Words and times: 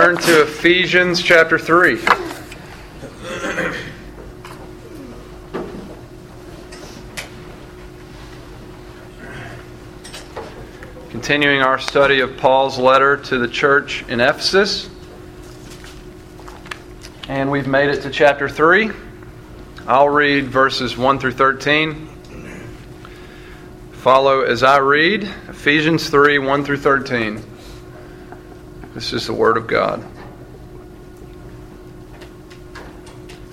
turn 0.00 0.16
to 0.16 0.42
Ephesians 0.42 1.20
chapter 1.20 1.58
3. 1.58 1.98
Continuing 11.10 11.62
our 11.62 11.80
study 11.80 12.20
of 12.20 12.36
Paul's 12.36 12.78
letter 12.78 13.16
to 13.16 13.38
the 13.38 13.48
church 13.48 14.04
in 14.08 14.20
Ephesus. 14.20 14.88
And 17.26 17.50
we've 17.50 17.66
made 17.66 17.90
it 17.90 18.02
to 18.02 18.10
chapter 18.10 18.48
3. 18.48 18.92
I'll 19.88 20.08
read 20.08 20.44
verses 20.44 20.96
1 20.96 21.18
through 21.18 21.32
13. 21.32 22.06
Follow 23.94 24.42
as 24.42 24.62
I 24.62 24.76
read 24.76 25.24
Ephesians 25.48 26.08
3 26.08 26.38
1 26.38 26.64
through 26.64 26.76
13. 26.76 27.47
This 28.98 29.12
is 29.12 29.28
the 29.28 29.32
Word 29.32 29.56
of 29.56 29.68
God. 29.68 30.04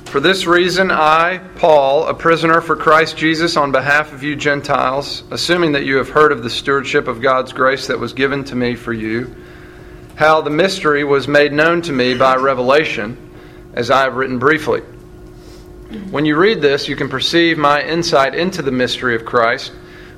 For 0.05 0.20
this 0.20 0.48
reason, 0.48 0.90
I, 0.90 1.38
Paul, 1.58 2.08
a 2.08 2.16
prisoner 2.16 2.62
for 2.62 2.76
Christ 2.76 3.16
Jesus, 3.16 3.55
on 3.55 3.72
behalf 3.72 4.12
of 4.12 4.23
you 4.23 4.36
Gentiles, 4.36 5.23
assuming 5.30 5.73
that 5.73 5.86
you 5.86 5.98
have 5.98 6.09
heard 6.09 6.31
of 6.31 6.41
the 6.41 6.50
stewardship 6.50 7.08
of 7.08 7.22
God's 7.22 7.53
grace 7.53 7.86
that 7.86 8.00
was 8.00 8.13
given 8.13 8.44
to 8.45 8.55
me 8.55 8.73
for 8.73 8.91
you, 8.91 9.36
how 10.16 10.41
the 10.41 10.50
mystery 10.50 11.03
was 11.03 11.27
made 11.27 11.53
known 11.53 11.84
to 11.84 11.94
me 11.94 12.16
by 12.17 12.38
revelation, 12.38 13.16
as 13.75 13.91
I 13.91 14.02
have 14.02 14.16
written 14.16 14.39
briefly. 14.39 14.80
When 16.09 16.25
you 16.25 16.38
read 16.38 16.59
this, 16.59 16.88
you 16.88 16.95
can 16.95 17.08
perceive 17.08 17.59
my 17.59 17.84
insight 17.84 18.34
into 18.34 18.64
the 18.64 18.72
mystery 18.72 19.14
of 19.14 19.25
Christ 19.25 19.72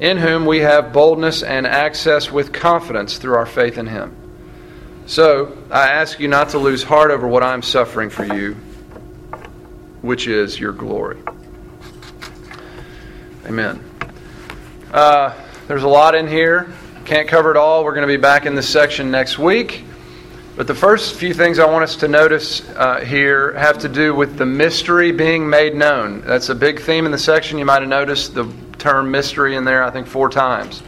in 0.00 0.16
whom 0.16 0.46
we 0.46 0.58
have 0.58 0.92
boldness 0.92 1.42
and 1.42 1.66
access 1.66 2.30
with 2.30 2.52
confidence 2.52 3.18
through 3.18 3.34
our 3.34 3.46
faith 3.46 3.78
in 3.78 3.86
Him. 3.86 4.14
So, 5.06 5.56
I 5.70 5.88
ask 5.88 6.20
you 6.20 6.28
not 6.28 6.50
to 6.50 6.58
lose 6.58 6.82
heart 6.82 7.10
over 7.10 7.26
what 7.26 7.42
I'm 7.42 7.62
suffering 7.62 8.10
for 8.10 8.24
you, 8.24 8.54
which 10.02 10.26
is 10.26 10.60
your 10.60 10.72
glory. 10.72 11.18
Amen. 13.46 13.82
Uh, 14.92 15.34
there's 15.66 15.82
a 15.82 15.88
lot 15.88 16.14
in 16.14 16.28
here. 16.28 16.72
Can't 17.06 17.26
cover 17.26 17.50
it 17.50 17.56
all. 17.56 17.84
We're 17.84 17.94
going 17.94 18.06
to 18.06 18.12
be 18.12 18.20
back 18.20 18.44
in 18.44 18.54
this 18.54 18.68
section 18.68 19.10
next 19.10 19.38
week. 19.38 19.84
But 20.58 20.66
the 20.66 20.74
first 20.74 21.14
few 21.14 21.34
things 21.34 21.60
I 21.60 21.66
want 21.66 21.84
us 21.84 21.94
to 21.98 22.08
notice 22.08 22.68
uh, 22.70 22.98
here 22.98 23.52
have 23.52 23.78
to 23.78 23.88
do 23.88 24.12
with 24.12 24.36
the 24.36 24.44
mystery 24.44 25.12
being 25.12 25.48
made 25.48 25.76
known. 25.76 26.22
That's 26.22 26.48
a 26.48 26.54
big 26.56 26.80
theme 26.80 27.06
in 27.06 27.12
the 27.12 27.18
section. 27.18 27.60
You 27.60 27.64
might 27.64 27.80
have 27.80 27.88
noticed 27.88 28.34
the 28.34 28.52
term 28.76 29.12
mystery 29.12 29.54
in 29.54 29.64
there, 29.64 29.84
I 29.84 29.92
think, 29.92 30.08
four 30.08 30.28
times. 30.28 30.82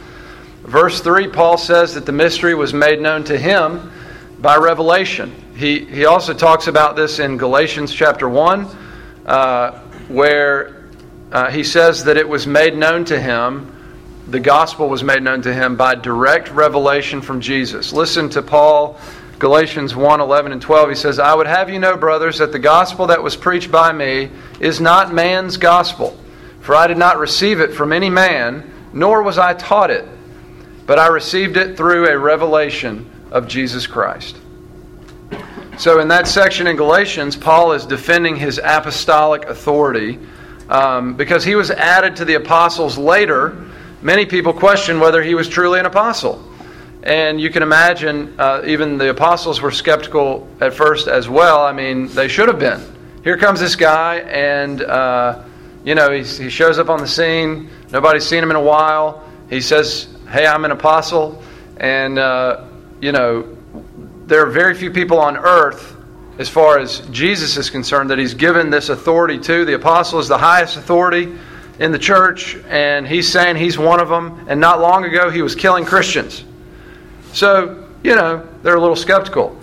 Verse 0.63 0.99
3, 0.99 1.29
Paul 1.29 1.57
says 1.57 1.93
that 1.93 2.05
the 2.05 2.11
mystery 2.11 2.53
was 2.53 2.73
made 2.73 2.99
known 2.99 3.23
to 3.23 3.37
him 3.37 3.89
by 4.39 4.57
revelation. 4.57 5.33
He, 5.55 5.85
he 5.85 6.03
also 6.03 6.33
talks 6.33 6.67
about 6.67 6.97
this 6.97 7.19
in 7.19 7.37
Galatians 7.37 7.93
chapter 7.93 8.27
1, 8.27 8.67
uh, 9.25 9.79
where 10.09 10.83
uh, 11.31 11.49
he 11.49 11.63
says 11.63 12.03
that 12.03 12.17
it 12.17 12.27
was 12.27 12.45
made 12.45 12.75
known 12.75 13.05
to 13.05 13.17
him, 13.17 13.73
the 14.27 14.41
gospel 14.41 14.89
was 14.89 15.01
made 15.01 15.23
known 15.23 15.41
to 15.43 15.53
him 15.53 15.77
by 15.77 15.95
direct 15.95 16.51
revelation 16.51 17.21
from 17.21 17.39
Jesus. 17.39 17.93
Listen 17.93 18.29
to 18.31 18.41
Paul, 18.41 18.99
Galatians 19.41 19.95
1 19.95 20.21
11 20.21 20.51
and 20.51 20.61
12. 20.61 20.89
He 20.89 20.95
says, 20.95 21.17
I 21.17 21.33
would 21.33 21.47
have 21.47 21.67
you 21.67 21.79
know, 21.79 21.97
brothers, 21.97 22.37
that 22.37 22.51
the 22.51 22.59
gospel 22.59 23.07
that 23.07 23.23
was 23.23 23.35
preached 23.35 23.71
by 23.71 23.91
me 23.91 24.29
is 24.59 24.79
not 24.79 25.11
man's 25.11 25.57
gospel. 25.57 26.15
For 26.59 26.75
I 26.75 26.85
did 26.85 26.99
not 26.99 27.17
receive 27.17 27.59
it 27.59 27.73
from 27.73 27.91
any 27.91 28.11
man, 28.11 28.71
nor 28.93 29.23
was 29.23 29.39
I 29.39 29.55
taught 29.55 29.89
it, 29.89 30.07
but 30.85 30.99
I 30.99 31.07
received 31.07 31.57
it 31.57 31.75
through 31.75 32.07
a 32.07 32.15
revelation 32.19 33.09
of 33.31 33.47
Jesus 33.47 33.87
Christ. 33.87 34.37
So, 35.79 35.99
in 36.01 36.07
that 36.09 36.27
section 36.27 36.67
in 36.67 36.75
Galatians, 36.75 37.35
Paul 37.35 37.71
is 37.71 37.87
defending 37.87 38.35
his 38.35 38.61
apostolic 38.63 39.45
authority 39.45 40.19
um, 40.69 41.15
because 41.15 41.43
he 41.43 41.55
was 41.55 41.71
added 41.71 42.15
to 42.17 42.25
the 42.25 42.35
apostles 42.35 42.95
later. 42.95 43.65
Many 44.03 44.27
people 44.27 44.53
question 44.53 44.99
whether 44.99 45.23
he 45.23 45.33
was 45.33 45.49
truly 45.49 45.79
an 45.79 45.87
apostle. 45.87 46.47
And 47.03 47.41
you 47.41 47.49
can 47.49 47.63
imagine, 47.63 48.35
uh, 48.39 48.63
even 48.65 48.97
the 48.97 49.09
apostles 49.09 49.61
were 49.61 49.71
skeptical 49.71 50.47
at 50.59 50.73
first 50.73 51.07
as 51.07 51.27
well. 51.27 51.61
I 51.61 51.71
mean, 51.71 52.07
they 52.07 52.27
should 52.27 52.47
have 52.47 52.59
been. 52.59 52.81
Here 53.23 53.37
comes 53.37 53.59
this 53.59 53.75
guy, 53.75 54.19
and. 54.19 54.81
Uh, 54.81 55.43
you 55.83 55.95
know, 55.95 56.11
he 56.11 56.49
shows 56.49 56.77
up 56.77 56.89
on 56.89 56.99
the 56.99 57.07
scene. 57.07 57.69
Nobody's 57.91 58.25
seen 58.25 58.43
him 58.43 58.51
in 58.51 58.55
a 58.55 58.61
while. 58.61 59.27
He 59.49 59.61
says, 59.61 60.07
Hey, 60.29 60.45
I'm 60.45 60.63
an 60.63 60.71
apostle. 60.71 61.41
And, 61.77 62.19
uh, 62.19 62.67
you 62.99 63.11
know, 63.11 63.57
there 64.27 64.45
are 64.45 64.49
very 64.49 64.75
few 64.75 64.91
people 64.91 65.19
on 65.19 65.37
earth, 65.37 65.95
as 66.37 66.47
far 66.47 66.77
as 66.77 66.99
Jesus 67.11 67.57
is 67.57 67.69
concerned, 67.69 68.11
that 68.11 68.19
he's 68.19 68.35
given 68.35 68.69
this 68.69 68.89
authority 68.89 69.39
to. 69.39 69.65
The 69.65 69.73
apostle 69.73 70.19
is 70.19 70.27
the 70.27 70.37
highest 70.37 70.77
authority 70.77 71.35
in 71.79 71.91
the 71.91 71.99
church, 71.99 72.57
and 72.67 73.07
he's 73.07 73.27
saying 73.27 73.55
he's 73.55 73.77
one 73.79 73.99
of 73.99 74.07
them. 74.07 74.45
And 74.47 74.61
not 74.61 74.79
long 74.79 75.03
ago, 75.03 75.31
he 75.31 75.41
was 75.41 75.55
killing 75.55 75.83
Christians. 75.83 76.43
So, 77.33 77.87
you 78.03 78.15
know, 78.15 78.47
they're 78.63 78.75
a 78.75 78.81
little 78.81 78.95
skeptical. 78.95 79.57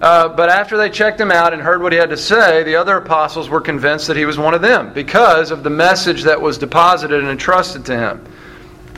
Uh, 0.00 0.28
but 0.28 0.48
after 0.48 0.76
they 0.76 0.90
checked 0.90 1.20
him 1.20 1.30
out 1.30 1.52
and 1.52 1.62
heard 1.62 1.80
what 1.80 1.92
he 1.92 1.98
had 1.98 2.10
to 2.10 2.16
say, 2.16 2.62
the 2.62 2.76
other 2.76 2.96
apostles 2.96 3.48
were 3.48 3.60
convinced 3.60 4.06
that 4.08 4.16
he 4.16 4.26
was 4.26 4.36
one 4.36 4.52
of 4.52 4.60
them 4.60 4.92
because 4.92 5.50
of 5.50 5.62
the 5.62 5.70
message 5.70 6.24
that 6.24 6.40
was 6.40 6.58
deposited 6.58 7.20
and 7.20 7.28
entrusted 7.28 7.86
to 7.86 7.96
him. 7.96 8.26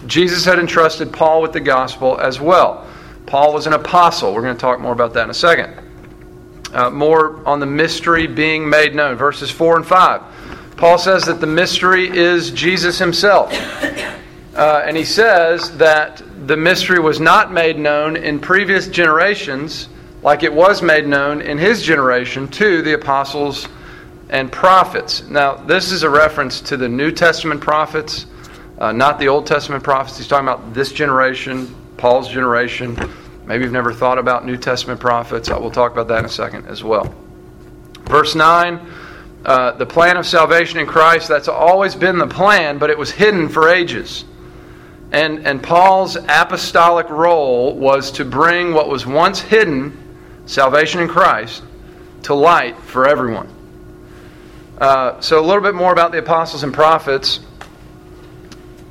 Jesus 0.06 0.44
had 0.44 0.58
entrusted 0.58 1.12
Paul 1.12 1.42
with 1.42 1.52
the 1.52 1.60
gospel 1.60 2.18
as 2.18 2.40
well. 2.40 2.86
Paul 3.26 3.52
was 3.52 3.66
an 3.66 3.72
apostle. 3.72 4.34
We're 4.34 4.42
going 4.42 4.56
to 4.56 4.60
talk 4.60 4.80
more 4.80 4.92
about 4.92 5.14
that 5.14 5.24
in 5.24 5.30
a 5.30 5.34
second. 5.34 5.74
Uh, 6.72 6.90
more 6.90 7.46
on 7.46 7.60
the 7.60 7.66
mystery 7.66 8.26
being 8.26 8.68
made 8.68 8.94
known. 8.94 9.16
Verses 9.16 9.50
4 9.50 9.76
and 9.76 9.86
5. 9.86 10.22
Paul 10.76 10.98
says 10.98 11.24
that 11.24 11.40
the 11.40 11.46
mystery 11.46 12.08
is 12.08 12.50
Jesus 12.50 12.98
himself. 12.98 13.52
Uh, 14.56 14.82
and 14.86 14.96
he 14.96 15.04
says 15.04 15.76
that 15.76 16.22
the 16.44 16.56
mystery 16.56 16.98
was 16.98 17.20
not 17.20 17.52
made 17.52 17.78
known 17.78 18.16
in 18.16 18.38
previous 18.38 18.88
generations 18.88 19.88
like 20.22 20.42
it 20.42 20.52
was 20.52 20.82
made 20.82 21.06
known 21.06 21.40
in 21.40 21.56
his 21.56 21.82
generation 21.82 22.48
to 22.48 22.82
the 22.82 22.94
apostles 22.94 23.68
and 24.28 24.50
prophets. 24.50 25.22
Now, 25.28 25.54
this 25.54 25.92
is 25.92 26.02
a 26.02 26.10
reference 26.10 26.60
to 26.62 26.76
the 26.76 26.88
New 26.88 27.12
Testament 27.12 27.60
prophets, 27.60 28.26
uh, 28.78 28.92
not 28.92 29.18
the 29.18 29.28
Old 29.28 29.46
Testament 29.46 29.84
prophets. 29.84 30.18
He's 30.18 30.28
talking 30.28 30.48
about 30.48 30.74
this 30.74 30.92
generation, 30.92 31.74
Paul's 31.96 32.28
generation. 32.28 32.98
Maybe 33.46 33.64
you've 33.64 33.72
never 33.72 33.92
thought 33.92 34.18
about 34.18 34.44
New 34.44 34.56
Testament 34.56 35.00
prophets. 35.00 35.48
We'll 35.48 35.70
talk 35.70 35.92
about 35.92 36.08
that 36.08 36.18
in 36.18 36.24
a 36.24 36.28
second 36.28 36.66
as 36.66 36.82
well. 36.82 37.14
Verse 38.04 38.34
9 38.34 38.94
uh, 39.46 39.70
the 39.76 39.86
plan 39.86 40.16
of 40.16 40.26
salvation 40.26 40.80
in 40.80 40.86
Christ, 40.86 41.28
that's 41.28 41.46
always 41.46 41.94
been 41.94 42.18
the 42.18 42.26
plan, 42.26 42.78
but 42.78 42.90
it 42.90 42.98
was 42.98 43.12
hidden 43.12 43.48
for 43.48 43.68
ages. 43.68 44.24
And, 45.12 45.46
and 45.46 45.62
Paul's 45.62 46.16
apostolic 46.16 47.08
role 47.10 47.74
was 47.74 48.10
to 48.12 48.24
bring 48.24 48.74
what 48.74 48.88
was 48.88 49.06
once 49.06 49.40
hidden 49.40 49.96
salvation 50.46 51.00
in 51.00 51.08
Christ, 51.08 51.62
to 52.24 52.34
light 52.34 52.76
for 52.78 53.08
everyone. 53.08 53.48
Uh, 54.78 55.20
so, 55.20 55.40
a 55.40 55.44
little 55.44 55.62
bit 55.62 55.74
more 55.74 55.92
about 55.92 56.12
the 56.12 56.18
apostles 56.18 56.62
and 56.62 56.74
prophets. 56.74 57.40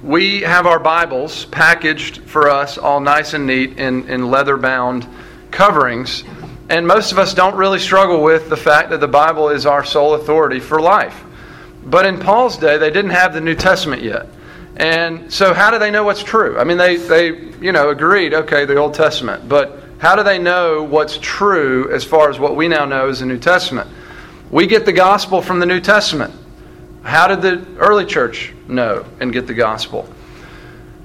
We 0.02 0.42
have 0.42 0.68
our 0.68 0.80
Bibles 0.80 1.46
packaged 1.46 2.22
for 2.24 2.50
us 2.50 2.78
all 2.78 3.00
nice 3.00 3.34
and 3.34 3.46
neat 3.46 3.78
in, 3.78 4.08
in 4.10 4.30
leather 4.30 4.58
bound 4.58 5.08
coverings. 5.52 6.24
And 6.70 6.88
most 6.88 7.12
of 7.12 7.20
us 7.20 7.34
don't 7.34 7.56
really 7.56 7.80
struggle 7.80 8.24
with 8.24 8.50
the 8.50 8.58
fact 8.58 8.90
that 8.90 9.00
the 9.00 9.08
Bible 9.08 9.50
is 9.50 9.66
our 9.66 9.84
sole 9.84 10.16
authority 10.16 10.60
for 10.60 10.82
life. 10.82 11.24
But 11.84 12.06
in 12.06 12.20
Paul's 12.20 12.58
day, 12.58 12.78
they 12.78 12.90
didn't 12.90 13.12
have 13.12 13.34
the 13.34 13.42
New 13.42 13.56
Testament 13.56 14.02
yet. 14.02 14.28
And 14.78 15.32
so, 15.32 15.54
how 15.54 15.72
do 15.72 15.80
they 15.80 15.90
know 15.90 16.04
what's 16.04 16.24
true? 16.24 16.60
I 16.60 16.64
mean, 16.66 16.78
they, 16.78 16.98
they 16.98 17.28
you 17.62 17.72
know, 17.72 17.90
agreed, 17.90 18.34
okay, 18.34 18.66
the 18.66 18.76
Old 18.76 18.94
Testament. 18.94 19.48
But 19.48 19.80
how 20.00 20.16
do 20.16 20.24
they 20.24 20.38
know 20.38 20.84
what's 20.84 21.18
true 21.18 21.94
as 21.94 22.04
far 22.04 22.30
as 22.30 22.40
what 22.40 22.56
we 22.56 22.68
now 22.68 22.86
know 22.86 23.08
as 23.08 23.20
the 23.20 23.26
New 23.26 23.40
Testament? 23.40 23.90
We 24.52 24.68
get 24.68 24.86
the 24.86 24.94
gospel 24.94 25.42
from 25.42 25.60
the 25.60 25.66
New 25.66 25.80
Testament. 25.80 26.34
How 27.04 27.28
did 27.28 27.42
the 27.42 27.66
early 27.78 28.06
church 28.06 28.54
know 28.68 29.06
and 29.20 29.32
get 29.32 29.48
the 29.48 29.54
gospel? 29.54 30.10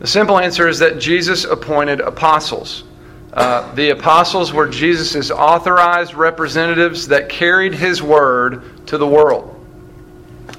The 0.01 0.07
simple 0.07 0.39
answer 0.39 0.67
is 0.67 0.79
that 0.81 0.99
Jesus 0.99 1.45
appointed 1.45 2.01
apostles. 2.01 2.85
Uh, 3.33 3.73
the 3.75 3.91
apostles 3.91 4.53
were 4.53 4.67
Jesus' 4.67 5.31
authorized 5.31 6.15
representatives 6.15 7.07
that 7.09 7.29
carried 7.29 7.75
his 7.75 8.03
word 8.03 8.87
to 8.87 8.99
the 8.99 9.07
world. 9.07 9.57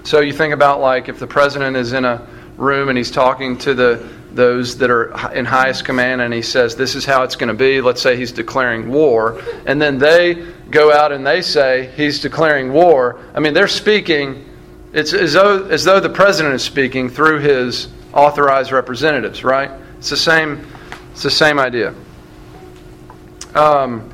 So 0.03 0.21
you 0.21 0.31
think 0.31 0.53
about 0.53 0.79
like 0.79 1.09
if 1.09 1.19
the 1.19 1.27
president 1.27 1.75
is 1.75 1.93
in 1.93 2.05
a 2.05 2.25
room 2.61 2.89
and 2.89 2.97
he's 2.97 3.11
talking 3.11 3.57
to 3.57 3.73
the 3.73 4.07
those 4.31 4.77
that 4.77 4.89
are 4.89 5.33
in 5.33 5.43
highest 5.43 5.83
command 5.83 6.21
and 6.21 6.33
he 6.33 6.41
says 6.41 6.75
this 6.75 6.95
is 6.95 7.03
how 7.03 7.23
it's 7.23 7.35
going 7.35 7.49
to 7.49 7.53
be. 7.53 7.81
Let's 7.81 8.01
say 8.01 8.15
he's 8.15 8.31
declaring 8.31 8.89
war. 8.89 9.41
And 9.65 9.81
then 9.81 9.97
they 9.97 10.35
go 10.69 10.93
out 10.93 11.11
and 11.11 11.27
they 11.27 11.41
say 11.41 11.91
he's 11.97 12.21
declaring 12.21 12.71
war. 12.71 13.19
I 13.33 13.39
mean 13.41 13.53
they're 13.53 13.67
speaking 13.67 14.47
it's 14.93 15.13
as 15.13 15.33
though 15.33 15.65
as 15.65 15.83
though 15.83 15.99
the 15.99 16.09
president 16.09 16.55
is 16.55 16.63
speaking 16.63 17.09
through 17.09 17.39
his 17.39 17.89
authorized 18.13 18.71
representatives 18.71 19.43
right? 19.43 19.71
It's 19.97 20.09
the 20.09 20.17
same 20.17 20.65
it's 21.11 21.23
the 21.23 21.31
same 21.31 21.59
idea. 21.59 21.93
Um, 23.53 24.13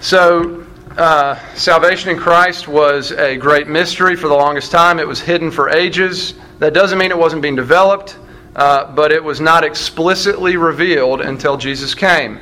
so 0.00 0.63
uh, 0.96 1.36
salvation 1.56 2.10
in 2.10 2.16
Christ 2.16 2.68
was 2.68 3.10
a 3.10 3.36
great 3.36 3.66
mystery 3.66 4.14
for 4.14 4.28
the 4.28 4.34
longest 4.34 4.70
time. 4.70 5.00
It 5.00 5.08
was 5.08 5.20
hidden 5.20 5.50
for 5.50 5.70
ages. 5.70 6.34
That 6.60 6.72
doesn't 6.72 6.98
mean 6.98 7.10
it 7.10 7.18
wasn't 7.18 7.42
being 7.42 7.56
developed, 7.56 8.16
uh, 8.54 8.92
but 8.92 9.10
it 9.10 9.22
was 9.22 9.40
not 9.40 9.64
explicitly 9.64 10.56
revealed 10.56 11.20
until 11.20 11.56
Jesus 11.56 11.96
came. 11.96 12.38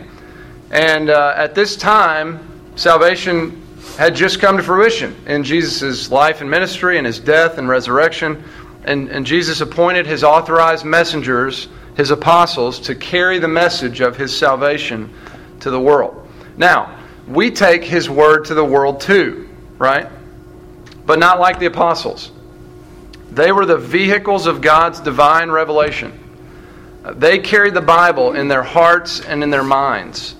And 0.71 1.09
uh, 1.09 1.33
at 1.35 1.55
this 1.55 1.77
time, 1.77 2.47
salvation 2.77 3.63
had 3.97 4.15
just 4.15 4.39
come 4.39 4.59
to 4.59 4.63
fruition 4.63 5.17
in 5.27 5.45
Jesus' 5.45 6.11
life 6.11 6.43
and 6.43 6.51
ministry 6.51 6.99
and 6.99 7.07
his 7.07 7.19
death 7.19 7.57
and 7.57 7.71
resurrection. 7.71 8.45
And, 8.85 9.09
and 9.09 9.25
Jesus 9.25 9.63
appointed 9.63 10.07
his 10.07 10.23
authorized 10.23 10.85
messengers, 10.85 11.69
his 11.97 12.11
apostles, 12.11 12.81
to 12.81 12.95
carry 12.95 13.39
the 13.39 13.49
message 13.49 14.01
of 14.01 14.19
his 14.19 14.37
salvation 14.37 15.11
to 15.61 15.71
the 15.71 15.81
world. 15.81 16.29
Now, 16.59 16.99
we 17.27 17.51
take 17.51 17.85
his 17.85 18.09
word 18.09 18.47
to 18.47 18.55
the 18.55 18.65
world 18.65 19.01
too, 19.01 19.49
right? 19.79 20.09
But 21.07 21.19
not 21.19 21.41
like 21.41 21.59
the 21.59 21.67
apostles. 21.67 22.31
They 23.31 23.53
were 23.53 23.67
the 23.67 23.79
vehicles 23.79 24.47
of 24.47 24.61
God's 24.61 25.01
divine 25.01 25.51
revelation. 25.51 26.19
They 27.15 27.39
carried 27.39 27.75
the 27.75 27.81
Bible 27.81 28.33
in 28.33 28.49
their 28.49 28.63
hearts 28.63 29.21
and 29.21 29.43
in 29.43 29.51
their 29.51 29.65
minds, 29.65 30.37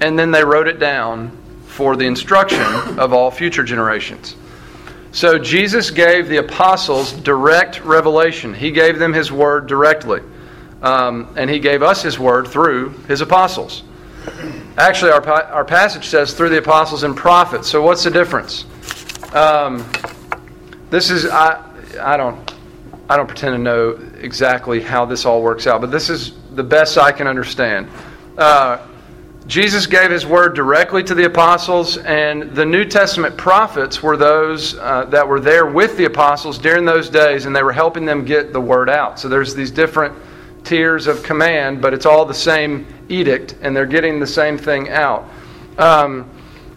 and 0.00 0.18
then 0.18 0.30
they 0.30 0.44
wrote 0.44 0.66
it 0.66 0.78
down 0.78 1.36
for 1.66 1.96
the 1.96 2.06
instruction 2.06 2.98
of 2.98 3.12
all 3.12 3.30
future 3.30 3.62
generations. 3.62 4.34
So 5.12 5.38
Jesus 5.38 5.90
gave 5.90 6.28
the 6.28 6.38
apostles 6.38 7.12
direct 7.12 7.84
revelation. 7.84 8.54
He 8.54 8.70
gave 8.70 8.98
them 8.98 9.12
his 9.12 9.30
word 9.30 9.66
directly. 9.66 10.20
Um, 10.80 11.34
and 11.36 11.48
he 11.48 11.60
gave 11.60 11.82
us 11.82 12.02
his 12.02 12.18
word 12.18 12.48
through 12.48 12.90
his 13.08 13.20
apostles. 13.20 13.82
Actually, 14.78 15.12
our, 15.12 15.26
our 15.28 15.64
passage 15.64 16.06
says 16.06 16.34
through 16.34 16.48
the 16.48 16.58
apostles 16.58 17.02
and 17.02 17.16
prophets. 17.16 17.68
So, 17.68 17.82
what's 17.82 18.04
the 18.04 18.10
difference? 18.10 18.64
Um, 19.34 19.84
this 20.90 21.10
is 21.10 21.26
I 21.26 21.62
I 22.00 22.16
don't 22.16 22.52
I 23.08 23.16
don't 23.16 23.26
pretend 23.26 23.54
to 23.54 23.58
know 23.58 23.98
exactly 24.20 24.80
how 24.80 25.04
this 25.04 25.24
all 25.24 25.42
works 25.42 25.66
out, 25.66 25.80
but 25.80 25.90
this 25.90 26.08
is 26.08 26.32
the 26.54 26.62
best 26.62 26.96
I 26.98 27.12
can 27.12 27.26
understand. 27.26 27.88
Uh, 28.38 28.86
Jesus 29.46 29.86
gave 29.86 30.10
his 30.10 30.24
word 30.24 30.54
directly 30.54 31.02
to 31.02 31.14
the 31.14 31.24
apostles, 31.24 31.98
and 31.98 32.54
the 32.54 32.64
New 32.64 32.84
Testament 32.84 33.36
prophets 33.36 34.02
were 34.02 34.16
those 34.16 34.78
uh, 34.78 35.04
that 35.06 35.26
were 35.26 35.40
there 35.40 35.66
with 35.66 35.96
the 35.96 36.04
apostles 36.04 36.58
during 36.58 36.84
those 36.84 37.10
days, 37.10 37.44
and 37.44 37.54
they 37.54 37.62
were 37.62 37.72
helping 37.72 38.04
them 38.04 38.24
get 38.24 38.52
the 38.52 38.60
word 38.60 38.88
out. 38.88 39.18
So 39.18 39.28
there's 39.28 39.54
these 39.54 39.70
different 39.70 40.14
tiers 40.64 41.06
of 41.06 41.22
command, 41.22 41.82
but 41.82 41.92
it's 41.92 42.06
all 42.06 42.24
the 42.24 42.32
same 42.32 42.86
edict, 43.12 43.56
and 43.60 43.76
they're 43.76 43.86
getting 43.86 44.18
the 44.18 44.26
same 44.26 44.58
thing 44.58 44.88
out. 44.88 45.28
Um, 45.78 46.28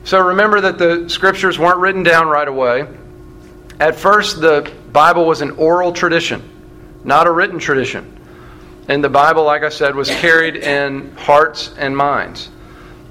so 0.03 0.19
remember 0.19 0.61
that 0.61 0.77
the 0.77 1.09
scriptures 1.09 1.57
weren't 1.57 1.79
written 1.79 2.03
down 2.03 2.27
right 2.27 2.47
away. 2.47 2.87
At 3.79 3.95
first, 3.95 4.39
the 4.39 4.71
Bible 4.91 5.25
was 5.25 5.41
an 5.41 5.51
oral 5.51 5.91
tradition, 5.91 6.43
not 7.03 7.27
a 7.27 7.31
written 7.31 7.59
tradition. 7.59 8.11
And 8.87 9.03
the 9.03 9.09
Bible, 9.09 9.43
like 9.43 9.63
I 9.63 9.69
said, 9.69 9.95
was 9.95 10.09
carried 10.09 10.57
in 10.57 11.15
hearts 11.17 11.73
and 11.77 11.95
minds. 11.97 12.49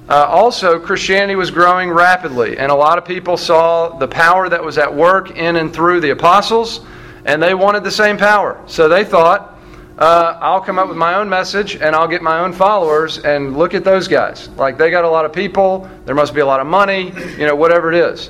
Uh, 0.07 0.25
also, 0.25 0.79
Christianity 0.79 1.35
was 1.35 1.51
growing 1.51 1.89
rapidly, 1.89 2.57
and 2.57 2.71
a 2.71 2.75
lot 2.75 2.97
of 2.97 3.05
people 3.05 3.37
saw 3.37 3.89
the 3.97 4.07
power 4.07 4.47
that 4.47 4.63
was 4.63 4.77
at 4.77 4.93
work 4.93 5.31
in 5.31 5.55
and 5.55 5.73
through 5.73 5.99
the 5.99 6.11
apostles, 6.11 6.85
and 7.25 7.41
they 7.41 7.55
wanted 7.55 7.83
the 7.83 7.91
same 7.91 8.15
power. 8.15 8.61
So 8.67 8.87
they 8.87 9.03
thought, 9.03 9.54
uh, 9.97 10.37
I'll 10.41 10.61
come 10.61 10.77
up 10.77 10.89
with 10.89 10.97
my 10.97 11.15
own 11.15 11.29
message 11.29 11.75
and 11.75 11.95
I'll 11.95 12.07
get 12.07 12.21
my 12.21 12.39
own 12.39 12.51
followers 12.51 13.19
and 13.19 13.57
look 13.57 13.73
at 13.73 13.85
those 13.85 14.07
guys. 14.09 14.49
Like 14.49 14.77
they 14.77 14.91
got 14.91 15.05
a 15.05 15.09
lot 15.09 15.23
of 15.23 15.31
people, 15.31 15.89
there 16.05 16.15
must 16.15 16.33
be 16.33 16.41
a 16.41 16.45
lot 16.45 16.59
of 16.59 16.67
money, 16.67 17.13
you 17.37 17.45
know, 17.45 17.55
whatever 17.55 17.93
it 17.93 17.97
is. 17.97 18.29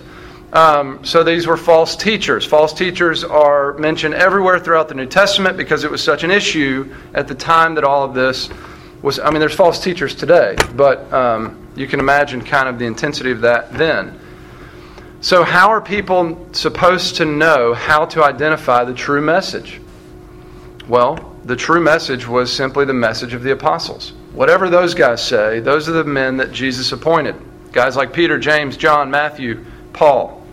Um, 0.54 1.04
so 1.04 1.24
these 1.24 1.48
were 1.48 1.58
false 1.58 1.96
teachers. 1.96 2.46
False 2.46 2.72
teachers 2.72 3.24
are 3.24 3.74
mentioned 3.74 4.14
everywhere 4.14 4.60
throughout 4.60 4.88
the 4.88 4.96
New 4.96 5.08
Testament 5.08 5.58
because 5.58 5.84
it 5.84 5.90
was 5.90 6.04
such 6.04 6.24
an 6.24 6.32
issue 6.32 6.94
at 7.14 7.28
the 7.28 7.36
time 7.36 7.76
that 7.76 7.84
all 7.84 8.04
of 8.04 8.14
this 8.14 8.50
was. 9.02 9.20
I 9.20 9.32
mean, 9.32 9.40
there's 9.40 9.56
false 9.56 9.84
teachers 9.84 10.16
today, 10.16 10.56
but 10.76 11.12
um, 11.12 11.68
you 11.76 11.88
can 11.88 12.00
imagine 12.00 12.42
kind 12.42 12.70
of 12.70 12.80
the 12.80 12.86
intensity 12.86 13.32
of 13.32 13.42
that 13.42 13.74
then. 13.74 14.18
So, 15.20 15.44
how 15.44 15.70
are 15.70 15.82
people 15.82 16.48
supposed 16.54 17.16
to 17.18 17.26
know 17.26 17.74
how 17.74 18.06
to 18.06 18.24
identify 18.24 18.86
the 18.86 18.94
true 18.94 19.22
message? 19.22 19.82
Well, 20.88 21.35
the 21.46 21.56
true 21.56 21.80
message 21.80 22.28
was 22.28 22.52
simply 22.52 22.86
the 22.86 22.94
message 22.94 23.34
of 23.34 23.44
the 23.44 23.52
apostles. 23.52 24.14
Whatever 24.34 24.70
those 24.70 24.96
guys 24.96 25.24
say, 25.24 25.60
those 25.60 25.88
are 25.88 25.94
the 25.94 26.04
men 26.04 26.38
that 26.38 26.52
Jesus 26.52 26.92
appointed. 26.92 27.36
Guys 27.72 27.96
like 27.96 28.14
Peter, 28.14 28.40
James, 28.40 28.78
John, 28.78 29.12
Matthew, 29.12 29.64
Paul. 29.94 30.44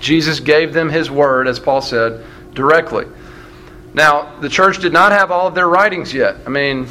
Jesus 0.00 0.40
gave 0.40 0.72
them 0.72 0.88
his 0.88 1.10
word, 1.10 1.46
as 1.46 1.60
Paul 1.60 1.82
said, 1.82 2.24
directly. 2.54 3.06
Now, 3.92 4.38
the 4.40 4.48
church 4.48 4.78
did 4.80 4.92
not 4.92 5.12
have 5.12 5.30
all 5.30 5.46
of 5.46 5.54
their 5.54 5.68
writings 5.68 6.14
yet. 6.14 6.36
I 6.46 6.48
mean, 6.48 6.86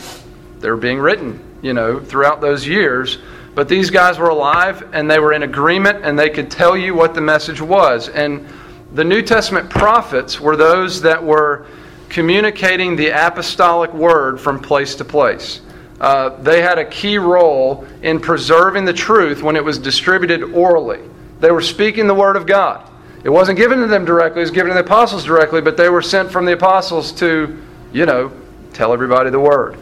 they 0.60 0.70
were 0.70 0.78
being 0.78 1.00
written, 1.00 1.42
you 1.62 1.74
know, 1.74 2.00
throughout 2.00 2.40
those 2.40 2.68
years. 2.68 3.18
But 3.56 3.68
these 3.68 3.90
guys 3.90 4.20
were 4.20 4.30
alive 4.30 4.88
and 4.94 5.10
they 5.10 5.18
were 5.18 5.34
in 5.34 5.42
agreement 5.42 6.04
and 6.04 6.20
they 6.20 6.30
could 6.30 6.52
tell 6.52 6.78
you 6.78 6.94
what 6.94 7.16
the 7.16 7.22
message 7.22 7.62
was. 7.62 8.10
And 8.10 8.48
the 8.94 9.04
New 9.04 9.24
Testament 9.24 9.70
prophets 9.70 10.40
were 10.40 10.56
those 10.56 11.02
that 11.02 11.24
were 11.24 11.66
communicating 12.10 12.96
the 12.96 13.10
apostolic 13.10 13.94
word 13.94 14.40
from 14.40 14.60
place 14.60 14.96
to 14.96 15.06
place. 15.06 15.62
Uh, 16.00 16.30
they 16.42 16.62
had 16.62 16.78
a 16.78 16.86
key 16.86 17.18
role 17.18 17.86
in 18.04 18.20
preserving 18.20 18.86
the 18.86 18.94
truth 18.94 19.42
when 19.42 19.56
it 19.56 19.64
was 19.64 19.80
distributed 19.80 20.44
orally. 20.44 21.02
They 21.40 21.52
were 21.52 21.62
speaking 21.62 22.08
the 22.08 22.14
word 22.14 22.36
of 22.36 22.46
God. 22.46 22.88
It 23.24 23.30
wasn't 23.30 23.58
given 23.58 23.80
to 23.80 23.88
them 23.88 24.06
directly, 24.06 24.42
it 24.42 24.44
was 24.44 24.52
given 24.52 24.70
to 24.70 24.74
the 24.76 24.82
apostles 24.82 25.26
directly, 25.26 25.60
but 25.60 25.76
they 25.76 25.90
were 25.90 26.02
sent 26.02 26.32
from 26.32 26.46
the 26.46 26.54
apostles 26.54 27.12
to, 27.14 27.62
you 27.92 28.06
know, 28.06 28.32
tell 28.74 28.94
everybody 28.94 29.32
the 29.32 29.40
word 29.40 29.78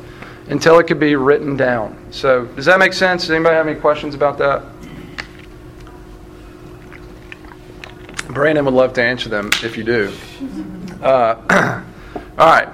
until 0.48 0.80
it 0.80 0.88
could 0.88 1.00
be 1.00 1.16
written 1.16 1.58
down. 1.58 1.98
So, 2.12 2.46
does 2.46 2.66
that 2.66 2.80
make 2.80 2.94
sense? 2.94 3.24
Does 3.24 3.32
anybody 3.32 3.56
have 3.56 3.68
any 3.68 3.80
questions 3.80 4.16
about 4.16 4.38
that? 4.38 4.64
Brandon 8.30 8.66
would 8.66 8.74
love 8.74 8.94
to 8.94 9.04
answer 9.04 9.30
them 9.30 9.50
if 9.64 9.78
you 9.78 9.84
do. 9.84 10.14
Uh, 11.02 11.84
All 12.38 12.48
right. 12.48 12.68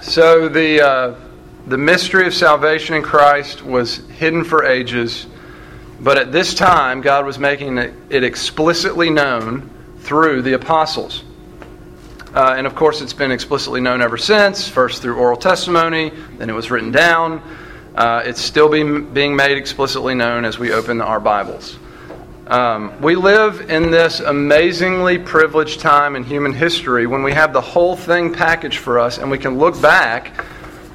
So 0.00 0.48
the 0.48 0.80
uh, 0.80 1.14
the 1.66 1.76
mystery 1.76 2.28
of 2.28 2.32
salvation 2.32 2.94
in 2.94 3.02
Christ 3.02 3.64
was 3.64 3.96
hidden 4.10 4.44
for 4.44 4.64
ages, 4.64 5.26
but 5.98 6.16
at 6.16 6.30
this 6.30 6.54
time 6.54 7.00
God 7.00 7.26
was 7.26 7.36
making 7.36 7.78
it 7.78 8.22
explicitly 8.22 9.10
known 9.10 9.68
through 9.98 10.42
the 10.42 10.52
apostles. 10.52 11.24
Uh, 12.32 12.54
and 12.56 12.64
of 12.64 12.76
course, 12.76 13.00
it's 13.00 13.12
been 13.12 13.32
explicitly 13.32 13.80
known 13.80 14.00
ever 14.00 14.16
since. 14.16 14.68
First 14.68 15.02
through 15.02 15.16
oral 15.16 15.36
testimony, 15.36 16.12
then 16.38 16.48
it 16.48 16.54
was 16.54 16.70
written 16.70 16.92
down. 16.92 17.42
Uh, 17.96 18.22
it's 18.24 18.40
still 18.40 18.68
being 18.68 19.12
being 19.12 19.34
made 19.34 19.58
explicitly 19.58 20.14
known 20.14 20.44
as 20.44 20.60
we 20.60 20.72
open 20.72 21.00
our 21.00 21.18
Bibles. 21.18 21.76
Um, 22.50 23.00
we 23.00 23.14
live 23.14 23.70
in 23.70 23.92
this 23.92 24.18
amazingly 24.18 25.18
privileged 25.18 25.78
time 25.78 26.16
in 26.16 26.24
human 26.24 26.52
history 26.52 27.06
when 27.06 27.22
we 27.22 27.32
have 27.32 27.52
the 27.52 27.60
whole 27.60 27.94
thing 27.94 28.34
packaged 28.34 28.78
for 28.78 28.98
us 28.98 29.18
and 29.18 29.30
we 29.30 29.38
can 29.38 29.56
look 29.56 29.80
back 29.80 30.44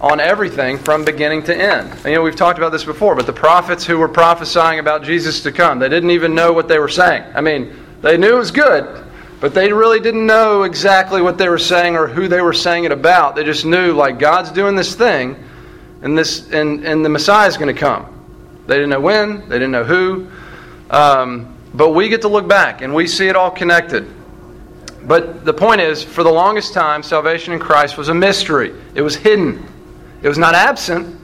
on 0.02 0.20
everything 0.20 0.78
from 0.78 1.06
beginning 1.06 1.44
to 1.44 1.56
end. 1.56 1.90
And, 1.90 2.06
you 2.08 2.16
know, 2.16 2.24
we've 2.24 2.36
talked 2.36 2.60
about 2.60 2.74
this 2.74 2.84
before, 2.84 3.16
but 3.16 3.26
the 3.26 3.32
prophets 3.32 3.86
who 3.86 3.98
were 3.98 4.10
prophesying 4.10 4.80
about 4.80 5.04
Jesus 5.04 5.44
to 5.44 5.52
come, 5.54 5.80
they 5.80 5.88
didn't 5.88 6.12
even 6.12 6.36
know 6.36 6.52
what 6.52 6.68
they 6.68 6.78
were 6.78 6.90
saying. 6.90 7.24
I 7.34 7.40
mean, 7.40 7.74
they 8.02 8.18
knew 8.18 8.36
it 8.36 8.40
was 8.40 8.52
good, 8.52 9.06
But 9.40 9.54
they 9.54 9.72
really 9.72 10.02
didn't 10.02 10.26
know 10.26 10.64
exactly 10.64 11.22
what 11.22 11.38
they 11.38 11.48
were 11.48 11.58
saying 11.58 11.96
or 11.96 12.08
who 12.08 12.28
they 12.28 12.42
were 12.42 12.52
saying 12.52 12.84
it 12.84 12.92
about. 12.92 13.36
They 13.36 13.46
just 13.46 13.64
knew, 13.64 13.94
like, 13.94 14.20
God's 14.20 14.52
doing 14.52 14.76
this 14.76 14.96
thing, 14.96 15.42
and, 16.02 16.18
this, 16.18 16.50
and, 16.52 16.84
and 16.86 17.06
the 17.06 17.10
Messiah 17.10 17.48
is 17.48 17.56
going 17.56 17.74
to 17.74 17.80
come. 17.80 18.08
They 18.68 18.76
didn't 18.76 18.90
know 18.90 19.00
when, 19.00 19.48
they 19.48 19.56
didn't 19.56 19.72
know 19.72 19.84
who. 19.84 20.28
Um, 20.90 21.58
but 21.74 21.92
we 21.92 22.10
get 22.10 22.22
to 22.22 22.28
look 22.28 22.48
back, 22.48 22.82
and 22.82 22.94
we 22.94 23.08
see 23.08 23.28
it 23.28 23.36
all 23.36 23.52
connected. 23.52 24.08
But 25.04 25.46
the 25.46 25.54
point 25.54 25.82
is, 25.82 26.04
for 26.04 26.24
the 26.24 26.32
longest 26.32 26.74
time, 26.74 27.04
salvation 27.04 27.54
in 27.54 27.60
Christ 27.60 27.98
was 27.98 28.10
a 28.10 28.14
mystery. 28.14 28.74
It 28.96 29.02
was 29.02 29.16
hidden. 29.16 29.66
It 30.24 30.28
was 30.28 30.38
not 30.38 30.56
absent, 30.56 31.20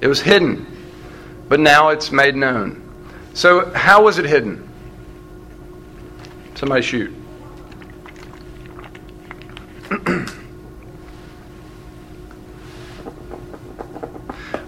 it 0.00 0.08
was 0.08 0.20
hidden. 0.20 0.66
But 1.48 1.60
now 1.60 1.90
it's 1.90 2.10
made 2.10 2.34
known. 2.34 2.82
So, 3.34 3.72
how 3.72 4.02
was 4.02 4.18
it 4.18 4.24
hidden? 4.26 4.68
Somebody 6.56 6.82
shoot. 6.82 7.14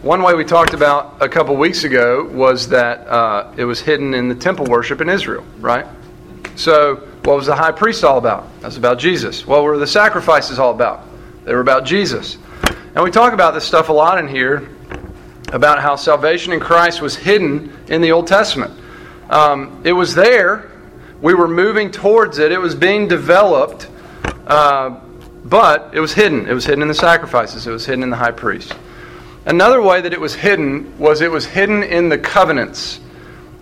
One 0.03 0.23
way 0.23 0.35
we 0.35 0.45
talked 0.45 0.75
about 0.75 1.17
a 1.21 1.29
couple 1.29 1.57
weeks 1.57 1.83
ago 1.83 2.23
was 2.23 2.69
that 2.69 3.05
uh, 3.09 3.53
it 3.57 3.65
was 3.65 3.81
hidden 3.81 4.15
in 4.15 4.29
the 4.29 4.35
temple 4.37 4.65
worship 4.67 5.01
in 5.01 5.09
Israel, 5.09 5.45
right? 5.59 5.87
So, 6.55 6.97
what 7.25 7.37
was 7.37 7.47
the 7.47 7.57
high 7.57 7.73
priest 7.73 8.05
all 8.05 8.17
about? 8.17 8.49
That 8.61 8.67
was 8.67 8.77
about 8.77 9.01
Jesus. 9.01 9.45
What 9.45 9.65
were 9.65 9.77
the 9.77 9.89
sacrifices 9.89 10.61
all 10.61 10.71
about? 10.71 11.05
They 11.45 11.53
were 11.53 11.61
about 11.61 11.85
Jesus. 11.85 12.39
And 12.95 13.03
we 13.03 13.11
talk 13.11 13.33
about 13.33 13.55
this 13.55 13.65
stuff 13.65 13.89
a 13.89 13.93
lot 13.93 14.21
in 14.21 14.29
here 14.29 14.69
about 15.53 15.81
how 15.81 15.97
salvation 15.97 16.53
in 16.53 16.61
Christ 16.61 17.03
was 17.03 17.17
hidden 17.17 17.77
in 17.89 18.01
the 18.01 18.13
Old 18.13 18.29
Testament. 18.29 18.81
Um, 19.29 19.83
it 19.85 19.93
was 19.93 20.15
there. 20.15 20.71
We 21.21 21.35
were 21.35 21.49
moving 21.49 21.91
towards 21.91 22.39
it. 22.39 22.53
It 22.53 22.61
was 22.61 22.77
being 22.77 23.09
developed, 23.09 23.89
uh, 24.47 25.01
but 25.45 25.91
it 25.93 25.99
was 25.99 26.13
hidden. 26.13 26.47
It 26.47 26.53
was 26.55 26.67
hidden 26.67 26.83
in 26.83 26.89
the 26.89 26.95
sacrifices. 26.95 27.67
It 27.67 27.73
was 27.73 27.85
hidden 27.85 28.05
in 28.05 28.11
the 28.11 28.17
high 28.17 28.31
priest. 28.31 28.77
Another 29.49 29.81
way 29.81 30.03
that 30.03 30.13
it 30.13 30.21
was 30.21 30.35
hidden 30.35 30.99
was 30.99 31.23
it 31.23 31.31
was 31.31 31.47
hidden 31.47 31.83
in 31.83 32.11
the 32.11 32.19
covenants. 32.19 33.01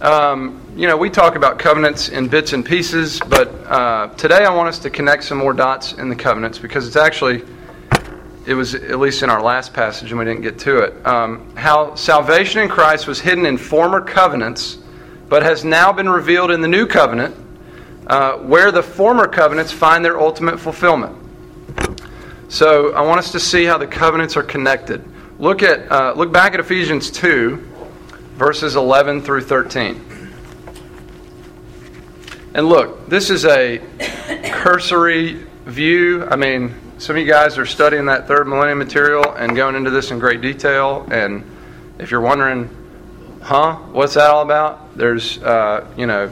Um, 0.00 0.60
you 0.74 0.88
know, 0.88 0.96
we 0.96 1.08
talk 1.08 1.36
about 1.36 1.60
covenants 1.60 2.08
in 2.08 2.26
bits 2.26 2.54
and 2.54 2.66
pieces, 2.66 3.20
but 3.28 3.46
uh, 3.66 4.08
today 4.16 4.44
I 4.44 4.52
want 4.52 4.68
us 4.68 4.80
to 4.80 4.90
connect 4.90 5.22
some 5.22 5.38
more 5.38 5.52
dots 5.52 5.92
in 5.92 6.08
the 6.08 6.16
covenants 6.16 6.58
because 6.58 6.88
it's 6.88 6.96
actually 6.96 7.44
it 8.46 8.54
was 8.54 8.74
at 8.74 8.98
least 8.98 9.22
in 9.22 9.30
our 9.30 9.40
last 9.40 9.72
passage, 9.72 10.10
and 10.10 10.18
we 10.18 10.24
didn't 10.24 10.42
get 10.42 10.58
to 10.58 10.78
it, 10.78 11.06
um, 11.06 11.54
how 11.54 11.94
salvation 11.94 12.62
in 12.62 12.68
Christ 12.68 13.06
was 13.06 13.20
hidden 13.20 13.46
in 13.46 13.56
former 13.56 14.00
covenants, 14.00 14.78
but 15.28 15.44
has 15.44 15.64
now 15.64 15.92
been 15.92 16.08
revealed 16.08 16.50
in 16.50 16.60
the 16.60 16.68
new 16.68 16.88
covenant, 16.88 17.32
uh, 18.08 18.38
where 18.38 18.72
the 18.72 18.82
former 18.82 19.28
covenants 19.28 19.70
find 19.70 20.04
their 20.04 20.18
ultimate 20.18 20.58
fulfillment. 20.58 21.16
So 22.48 22.92
I 22.92 23.02
want 23.02 23.20
us 23.20 23.30
to 23.30 23.38
see 23.38 23.64
how 23.64 23.78
the 23.78 23.86
covenants 23.86 24.36
are 24.36 24.42
connected. 24.42 25.04
Look 25.38 25.62
at 25.62 25.92
uh, 25.92 26.14
look 26.16 26.32
back 26.32 26.54
at 26.54 26.60
Ephesians 26.60 27.10
two, 27.10 27.56
verses 28.36 28.74
eleven 28.74 29.20
through 29.20 29.42
thirteen. 29.42 30.02
And 32.54 32.66
look, 32.70 33.06
this 33.06 33.28
is 33.28 33.44
a 33.44 33.82
cursory 34.44 35.44
view. 35.66 36.24
I 36.24 36.36
mean, 36.36 36.74
some 36.96 37.16
of 37.16 37.20
you 37.20 37.28
guys 37.30 37.58
are 37.58 37.66
studying 37.66 38.06
that 38.06 38.26
third 38.26 38.48
millennium 38.48 38.78
material 38.78 39.34
and 39.34 39.54
going 39.54 39.74
into 39.74 39.90
this 39.90 40.10
in 40.10 40.18
great 40.18 40.40
detail. 40.40 41.06
And 41.10 41.44
if 41.98 42.10
you're 42.10 42.22
wondering, 42.22 42.70
huh, 43.42 43.74
what's 43.92 44.14
that 44.14 44.30
all 44.30 44.40
about? 44.40 44.96
There's, 44.96 45.36
uh, 45.42 45.86
you 45.98 46.06
know, 46.06 46.30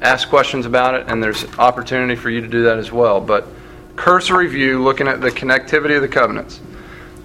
ask 0.00 0.30
questions 0.30 0.64
about 0.64 0.94
it, 0.94 1.08
and 1.08 1.22
there's 1.22 1.44
opportunity 1.58 2.14
for 2.14 2.30
you 2.30 2.40
to 2.40 2.48
do 2.48 2.62
that 2.62 2.78
as 2.78 2.90
well. 2.90 3.20
But 3.20 3.46
cursory 3.96 4.46
view, 4.48 4.82
looking 4.82 5.08
at 5.08 5.20
the 5.20 5.30
connectivity 5.30 5.96
of 5.96 6.00
the 6.00 6.08
covenants. 6.08 6.58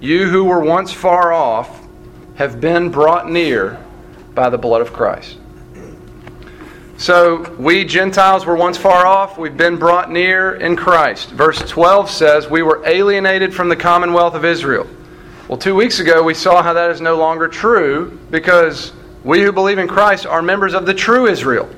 you 0.00 0.28
who 0.28 0.44
were 0.44 0.60
once 0.60 0.92
far 0.92 1.32
off 1.32 1.86
have 2.36 2.60
been 2.60 2.90
brought 2.90 3.30
near 3.30 3.82
by 4.34 4.50
the 4.50 4.58
blood 4.58 4.80
of 4.80 4.92
Christ. 4.92 5.38
So, 6.96 7.52
we 7.58 7.84
Gentiles 7.84 8.46
were 8.46 8.54
once 8.54 8.78
far 8.78 9.04
off, 9.04 9.36
we've 9.36 9.56
been 9.56 9.76
brought 9.76 10.10
near 10.10 10.54
in 10.54 10.76
Christ. 10.76 11.30
Verse 11.30 11.58
12 11.68 12.08
says, 12.08 12.48
We 12.48 12.62
were 12.62 12.82
alienated 12.86 13.52
from 13.52 13.68
the 13.68 13.76
commonwealth 13.76 14.34
of 14.34 14.44
Israel. 14.44 14.86
Well, 15.48 15.58
two 15.58 15.74
weeks 15.74 15.98
ago, 15.98 16.22
we 16.22 16.34
saw 16.34 16.62
how 16.62 16.72
that 16.72 16.90
is 16.90 17.00
no 17.00 17.16
longer 17.16 17.48
true 17.48 18.18
because 18.30 18.92
we 19.24 19.42
who 19.42 19.52
believe 19.52 19.78
in 19.78 19.88
Christ 19.88 20.24
are 20.24 20.40
members 20.40 20.72
of 20.72 20.86
the 20.86 20.94
true 20.94 21.26
Israel. 21.26 21.68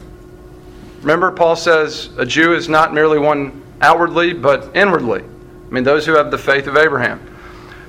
Remember, 1.00 1.30
Paul 1.32 1.56
says 1.56 2.10
a 2.18 2.26
Jew 2.26 2.54
is 2.54 2.68
not 2.68 2.92
merely 2.92 3.18
one 3.18 3.62
outwardly, 3.80 4.32
but 4.32 4.76
inwardly. 4.76 5.22
I 5.22 5.72
mean, 5.72 5.84
those 5.84 6.04
who 6.04 6.16
have 6.16 6.30
the 6.30 6.38
faith 6.38 6.66
of 6.66 6.76
Abraham. 6.76 7.20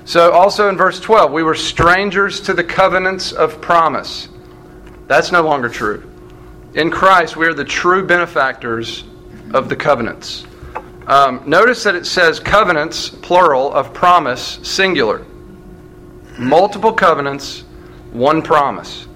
So, 0.07 0.31
also 0.31 0.69
in 0.69 0.77
verse 0.77 1.01
12, 1.01 1.33
we 1.33 1.43
were 1.43 1.53
strangers 1.53 2.39
to 2.41 2.53
the 2.53 2.63
covenants 2.63 3.33
of 3.33 3.59
promise. 3.59 4.29
That's 5.07 5.33
no 5.33 5.41
longer 5.41 5.67
true. 5.67 6.09
In 6.75 6.89
Christ, 6.89 7.35
we 7.35 7.45
are 7.45 7.53
the 7.53 7.65
true 7.65 8.07
benefactors 8.07 9.03
of 9.53 9.67
the 9.67 9.75
covenants. 9.75 10.45
Um, 11.07 11.43
notice 11.45 11.83
that 11.83 11.93
it 11.93 12.05
says 12.05 12.39
covenants, 12.39 13.09
plural, 13.09 13.73
of 13.73 13.93
promise, 13.93 14.59
singular. 14.63 15.25
Multiple 16.37 16.93
covenants, 16.93 17.65
one 18.13 18.41
promise. 18.41 19.07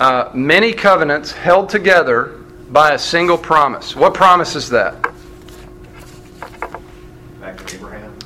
Uh, 0.00 0.32
many 0.34 0.72
covenants 0.72 1.30
held 1.30 1.68
together 1.68 2.42
by 2.70 2.94
a 2.94 2.98
single 2.98 3.38
promise. 3.38 3.94
What 3.94 4.14
promise 4.14 4.56
is 4.56 4.68
that? 4.70 5.00
Back 7.40 7.64
to 7.66 7.76
Abraham. 7.76 8.18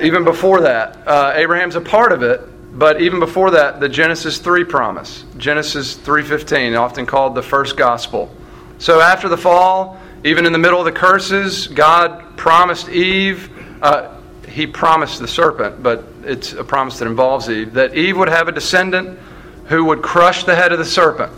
Even 0.00 0.24
before 0.24 0.60
that, 0.62 0.98
uh, 1.06 1.32
Abraham's 1.34 1.76
a 1.76 1.80
part 1.80 2.12
of 2.12 2.22
it, 2.22 2.40
but 2.78 3.00
even 3.00 3.18
before 3.18 3.52
that, 3.52 3.80
the 3.80 3.88
Genesis 3.88 4.38
3 4.38 4.64
promise, 4.64 5.24
Genesis 5.38 5.94
3:15, 5.94 6.74
often 6.76 7.06
called 7.06 7.34
the 7.34 7.42
first 7.42 7.76
gospel. 7.76 8.30
So 8.78 9.00
after 9.00 9.28
the 9.28 9.38
fall, 9.38 9.98
even 10.24 10.44
in 10.44 10.52
the 10.52 10.58
middle 10.58 10.78
of 10.78 10.84
the 10.84 10.92
curses, 10.92 11.68
God 11.68 12.36
promised 12.36 12.90
Eve, 12.90 13.48
uh, 13.80 14.08
he 14.48 14.66
promised 14.66 15.20
the 15.20 15.28
serpent, 15.28 15.82
but 15.82 16.04
it's 16.24 16.52
a 16.52 16.64
promise 16.64 16.98
that 16.98 17.06
involves 17.06 17.48
Eve, 17.48 17.74
that 17.74 17.94
Eve 17.94 18.18
would 18.18 18.28
have 18.28 18.48
a 18.48 18.52
descendant 18.52 19.18
who 19.66 19.84
would 19.84 20.02
crush 20.02 20.44
the 20.44 20.54
head 20.54 20.72
of 20.72 20.78
the 20.78 20.84
serpent. 20.84 21.32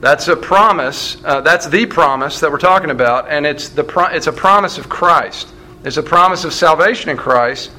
That's 0.00 0.28
a 0.28 0.36
promise. 0.36 1.16
Uh, 1.24 1.40
that's 1.40 1.66
the 1.66 1.86
promise 1.86 2.40
that 2.40 2.50
we're 2.50 2.58
talking 2.58 2.90
about, 2.90 3.28
and 3.28 3.46
it's 3.46 3.68
the 3.68 3.84
pro- 3.84 4.06
it's 4.06 4.26
a 4.26 4.32
promise 4.32 4.78
of 4.78 4.88
Christ. 4.88 5.48
It's 5.84 5.96
a 5.96 6.02
promise 6.02 6.44
of 6.44 6.52
salvation 6.52 7.10
in 7.10 7.16
Christ 7.16 7.70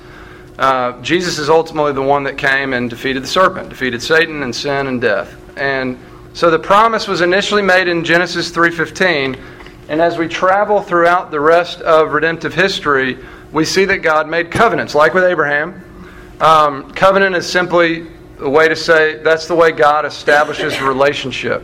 uh, 0.60 1.01
Jesus 1.01 1.39
is 1.39 1.50
ultimately 1.50 1.94
the 1.94 2.01
one 2.01 2.25
that 2.25 2.38
came 2.38 2.74
and 2.74 2.89
defeated 2.89 3.24
the 3.24 3.27
serpent, 3.27 3.70
defeated 3.70 4.01
Satan 4.01 4.44
and 4.44 4.53
sin 4.53 4.88
and 4.88 5.00
death. 5.00 5.34
And 5.56 5.98
so 6.34 6.51
the 6.51 6.60
promise 6.60 7.08
was 7.08 7.22
initially 7.22 7.62
made 7.62 7.88
in 7.88 8.03
Genesis 8.03 8.51
3:15, 8.51 9.38
and 9.88 10.01
as 10.01 10.18
we 10.18 10.27
travel 10.27 10.82
throughout 10.82 11.32
the 11.32 11.39
rest 11.39 11.79
of 11.79 12.12
redemptive 12.12 12.53
history, 12.53 13.18
we 13.53 13.63
see 13.63 13.86
that 13.86 14.00
God 14.00 14.27
made 14.27 14.51
covenants, 14.51 14.94
like 14.94 15.13
with 15.13 15.24
Abraham. 15.24 15.82
Um, 16.41 16.91
covenant 16.91 17.38
is 17.38 17.48
simply 17.48 18.08
a 18.41 18.50
way 18.50 18.68
to 18.68 18.75
say 18.75 19.24
that's 19.24 19.48
the 19.48 19.56
way 19.56 19.72
God 19.72 20.06
establishes 20.06 20.75
a 20.75 20.84
relationship. 20.84 21.63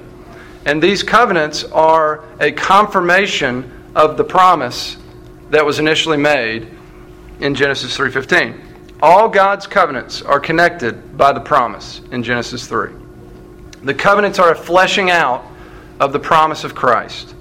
And 0.65 0.81
these 0.81 1.03
covenants 1.03 1.65
are 1.65 2.23
a 2.39 2.53
confirmation 2.53 3.69
of 3.93 4.15
the 4.15 4.23
promise 4.23 4.95
that 5.49 5.65
was 5.65 5.79
initially 5.79 6.17
made 6.17 6.67
in 7.39 7.55
Genesis 7.55 7.95
3:15. 7.95 8.61
All 9.01 9.27
God's 9.27 9.67
covenants 9.67 10.21
are 10.21 10.39
connected 10.39 11.17
by 11.17 11.33
the 11.33 11.39
promise 11.39 12.01
in 12.11 12.23
Genesis 12.23 12.65
3. 12.67 12.91
The 13.83 13.93
covenants 13.93 14.39
are 14.39 14.51
a 14.51 14.55
fleshing 14.55 15.11
out 15.11 15.45
of 15.99 16.13
the 16.13 16.19
promise 16.19 16.63
of 16.63 16.73
Christ. 16.73 17.35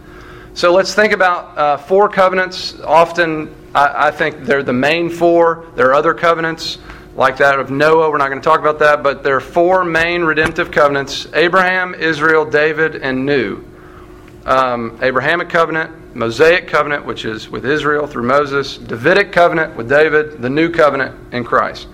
So 0.54 0.72
let's 0.72 0.94
think 0.94 1.12
about 1.12 1.58
uh, 1.58 1.76
four 1.78 2.08
covenants. 2.08 2.78
Often, 2.80 3.52
I, 3.74 4.08
I, 4.08 4.10
think 4.10 4.44
they're 4.44 4.62
the 4.62 4.72
main 4.72 5.10
four. 5.10 5.66
There 5.74 5.88
are 5.88 5.94
other 5.94 6.14
covenants, 6.14 6.78
like 7.16 7.38
that 7.38 7.58
of 7.58 7.70
Noah. 7.70 8.10
We're 8.10 8.18
not 8.18 8.28
going 8.28 8.40
to 8.40 8.44
talk 8.44 8.60
about 8.60 8.78
that, 8.80 9.02
but 9.02 9.22
there 9.24 9.36
are 9.36 9.40
four 9.40 9.84
main 9.84 10.22
redemptive 10.22 10.70
covenants 10.70 11.26
Abraham, 11.34 11.94
Israel, 11.94 12.44
David, 12.44 12.96
and 12.96 13.26
new. 13.26 13.64
Um, 14.44 14.98
Abrahamic 15.02 15.48
covenant, 15.48 15.90
Mosaic 16.14 16.68
covenant, 16.68 17.04
which 17.04 17.24
is 17.24 17.48
with 17.48 17.66
Israel 17.66 18.06
through 18.06 18.22
Moses, 18.22 18.78
Davidic 18.78 19.32
covenant 19.32 19.76
with 19.76 19.88
David, 19.88 20.40
the 20.40 20.48
new 20.48 20.70
covenant 20.70 21.34
in 21.34 21.44
Christ. 21.44 21.88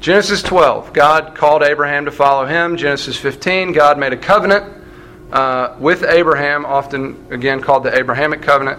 Genesis 0.00 0.42
12, 0.42 0.94
God 0.94 1.34
called 1.34 1.62
Abraham 1.62 2.06
to 2.06 2.10
follow 2.10 2.46
him. 2.46 2.78
Genesis 2.78 3.18
15, 3.18 3.72
God 3.72 3.98
made 3.98 4.14
a 4.14 4.16
covenant 4.16 4.82
uh, 5.30 5.76
with 5.78 6.04
Abraham, 6.04 6.64
often 6.64 7.26
again 7.30 7.60
called 7.60 7.84
the 7.84 7.94
Abrahamic 7.94 8.40
covenant. 8.40 8.78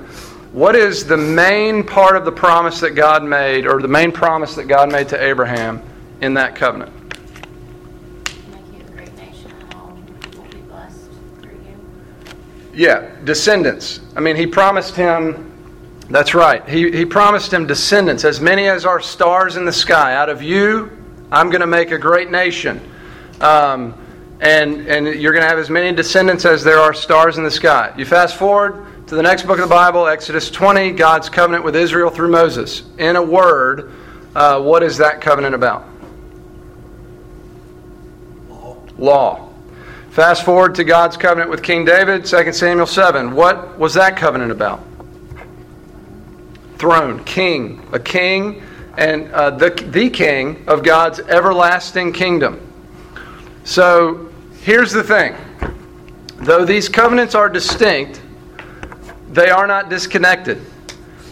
What 0.52 0.76
is 0.76 1.06
the 1.06 1.18
main 1.18 1.86
part 1.86 2.18
of 2.18 2.26
the 2.26 2.32
promise 2.32 2.80
that 2.82 2.92
God 2.92 3.24
made, 3.24 3.68
or 3.68 3.82
the 3.82 3.88
main 3.88 4.12
promise 4.12 4.56
that 4.56 4.66
God 4.66 4.92
made 4.92 5.10
to 5.10 5.24
Abraham 5.24 5.82
in 6.22 6.34
that 6.34 6.56
covenant? 6.56 6.92
Yeah, 12.74 13.12
descendants. 13.24 14.00
I 14.16 14.20
mean, 14.22 14.36
he 14.36 14.48
promised 14.48 14.96
him, 14.96 15.52
that's 16.10 16.34
right, 16.34 16.68
he, 16.68 16.92
he 16.92 17.06
promised 17.06 17.52
him 17.54 17.68
descendants, 17.68 18.24
as 18.24 18.40
many 18.40 18.68
as 18.68 18.86
are 18.86 19.02
stars 19.02 19.58
in 19.58 19.66
the 19.66 19.74
sky. 19.74 20.16
Out 20.16 20.30
of 20.30 20.42
you, 20.42 20.90
I'm 21.32 21.50
going 21.50 21.62
to 21.62 21.68
make 21.68 21.92
a 21.92 21.98
great 21.98 22.32
nation. 22.32 22.80
Um, 23.40 23.96
and, 24.40 24.88
and 24.88 25.08
you're 25.08 25.34
going 25.34 25.44
to 25.44 25.50
have 25.50 25.60
as 25.60 25.70
many 25.70 25.96
descendants 25.96 26.46
as 26.46 26.64
there 26.64 26.80
are 26.80 26.94
stars 26.94 27.38
in 27.38 27.44
the 27.44 27.52
sky. 27.52 27.94
You 27.98 28.06
fast 28.06 28.38
forward 28.38 29.08
to 29.08 29.16
the 29.16 29.22
next 29.22 29.44
book 29.44 29.60
of 29.60 29.70
the 29.70 29.76
Bible, 29.76 30.08
Exodus 30.08 30.50
20, 30.50 30.92
God's 30.92 31.30
covenant 31.30 31.64
with 31.64 31.76
Israel 31.76 32.10
through 32.10 32.32
Moses. 32.32 32.84
In 32.98 33.18
a 33.18 33.22
word, 33.22 33.92
uh, 34.34 34.62
what 34.62 34.84
is 34.84 34.98
that 34.98 35.22
covenant 35.22 35.54
about? 35.54 35.86
Law. 38.50 38.78
Law. 38.98 39.51
Fast 40.12 40.44
forward 40.44 40.76
to 40.76 40.84
God's 40.84 41.16
covenant 41.16 41.50
with 41.50 41.64
King 41.64 41.86
David, 41.86 42.26
2 42.26 42.52
Samuel 42.52 42.86
7. 42.86 43.32
What 43.32 43.80
was 43.80 43.94
that 43.94 44.18
covenant 44.18 44.52
about? 44.52 44.84
Throne, 46.76 47.24
king, 47.24 47.88
a 47.94 48.00
king, 48.00 48.62
and 48.98 49.32
uh, 49.32 49.52
the, 49.52 49.70
the 49.70 50.10
king 50.10 50.66
of 50.68 50.84
God's 50.84 51.20
everlasting 51.20 52.12
kingdom. 52.12 52.60
So 53.64 54.30
here's 54.64 54.92
the 54.92 55.02
thing 55.02 55.34
though 56.40 56.66
these 56.66 56.90
covenants 56.90 57.34
are 57.34 57.48
distinct, 57.48 58.22
they 59.32 59.50
are 59.50 59.66
not 59.66 59.90
disconnected. 59.90 60.62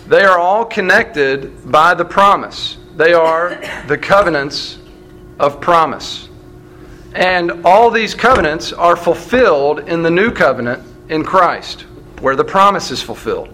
They 0.08 0.24
are 0.24 0.40
all 0.40 0.64
connected 0.64 1.70
by 1.70 1.96
the 1.96 2.06
promise. 2.06 2.78
They 2.96 3.12
are 3.12 3.62
the 3.88 3.98
covenants 3.98 4.78
of 5.38 5.60
promise. 5.60 6.29
And 7.14 7.66
all 7.66 7.90
these 7.90 8.14
covenants 8.14 8.72
are 8.72 8.96
fulfilled 8.96 9.80
in 9.80 10.04
the 10.04 10.12
new 10.12 10.32
covenant 10.32 10.84
in 11.10 11.24
Christ, 11.24 11.82
where 12.22 12.36
the 12.36 12.44
promise 12.44 12.92
is 12.92 13.02
fulfilled. 13.02 13.54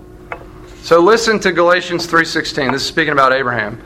So 0.82 1.00
listen 1.00 1.40
to 1.40 1.52
Galatians 1.52 2.06
3:16. 2.06 2.72
This 2.72 2.82
is 2.82 2.88
speaking 2.88 3.14
about 3.14 3.34
Abraham. 3.34 3.82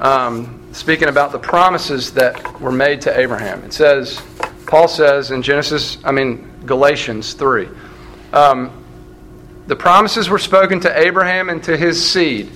Um, 0.00 0.62
speaking 0.72 1.08
about 1.08 1.32
the 1.32 1.38
promises 1.38 2.12
that 2.12 2.60
were 2.60 2.72
made 2.72 3.00
to 3.02 3.18
Abraham. 3.18 3.62
It 3.62 3.72
says, 3.72 4.20
Paul 4.66 4.88
says 4.88 5.30
in 5.30 5.42
Genesis, 5.42 5.98
I 6.02 6.12
mean 6.12 6.50
Galatians 6.64 7.34
3, 7.34 7.68
um, 8.32 8.70
the 9.66 9.76
promises 9.76 10.28
were 10.28 10.38
spoken 10.38 10.80
to 10.80 10.98
Abraham 10.98 11.50
and 11.50 11.62
to 11.64 11.76
his 11.76 12.04
seed. 12.04 12.50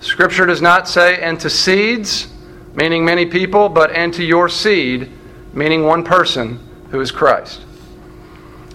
Scripture 0.00 0.46
does 0.46 0.62
not 0.62 0.88
say, 0.88 1.20
and 1.20 1.38
to 1.40 1.50
seeds, 1.50 2.28
meaning 2.74 3.04
many 3.04 3.26
people, 3.26 3.68
but 3.68 3.90
and 3.92 4.12
to 4.14 4.24
your 4.24 4.48
seed, 4.48 5.10
meaning 5.52 5.84
one 5.84 6.04
person 6.04 6.60
who 6.90 7.00
is 7.00 7.10
Christ. 7.10 7.62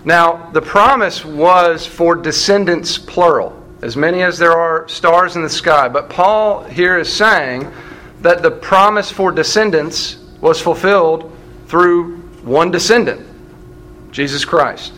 Now, 0.05 0.49
the 0.51 0.61
promise 0.61 1.23
was 1.23 1.85
for 1.85 2.15
descendants, 2.15 2.97
plural, 2.97 3.61
as 3.81 3.95
many 3.95 4.21
as 4.21 4.37
there 4.37 4.51
are 4.51 4.87
stars 4.89 5.35
in 5.35 5.43
the 5.43 5.49
sky. 5.49 5.87
But 5.87 6.09
Paul 6.09 6.63
here 6.63 6.97
is 6.97 7.11
saying 7.11 7.71
that 8.21 8.41
the 8.41 8.51
promise 8.51 9.09
for 9.09 9.31
descendants 9.31 10.17
was 10.41 10.59
fulfilled 10.59 11.31
through 11.67 12.17
one 12.43 12.69
descendant, 12.69 13.25
Jesus 14.11 14.43
Christ. 14.43 14.93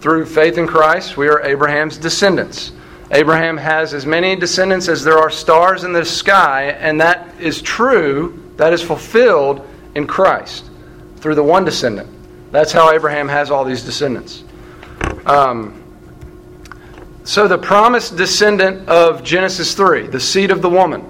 Through 0.00 0.26
faith 0.26 0.56
in 0.56 0.66
Christ, 0.66 1.16
we 1.16 1.28
are 1.28 1.42
Abraham's 1.42 1.98
descendants. 1.98 2.72
Abraham 3.10 3.56
has 3.56 3.92
as 3.92 4.06
many 4.06 4.34
descendants 4.34 4.88
as 4.88 5.04
there 5.04 5.18
are 5.18 5.30
stars 5.30 5.84
in 5.84 5.92
the 5.92 6.04
sky, 6.04 6.70
and 6.80 7.00
that 7.00 7.28
is 7.38 7.60
true, 7.60 8.42
that 8.56 8.72
is 8.72 8.82
fulfilled 8.82 9.66
in 9.94 10.06
Christ 10.06 10.70
through 11.16 11.34
the 11.34 11.42
one 11.42 11.64
descendant. 11.64 12.08
That's 12.52 12.72
how 12.72 12.90
Abraham 12.92 13.28
has 13.28 13.50
all 13.50 13.64
these 13.64 13.82
descendants. 13.82 14.44
Um, 15.26 15.82
so, 17.24 17.48
the 17.48 17.58
promised 17.58 18.16
descendant 18.16 18.88
of 18.88 19.24
Genesis 19.24 19.74
3, 19.74 20.06
the 20.06 20.20
seed 20.20 20.52
of 20.52 20.62
the 20.62 20.70
woman 20.70 21.04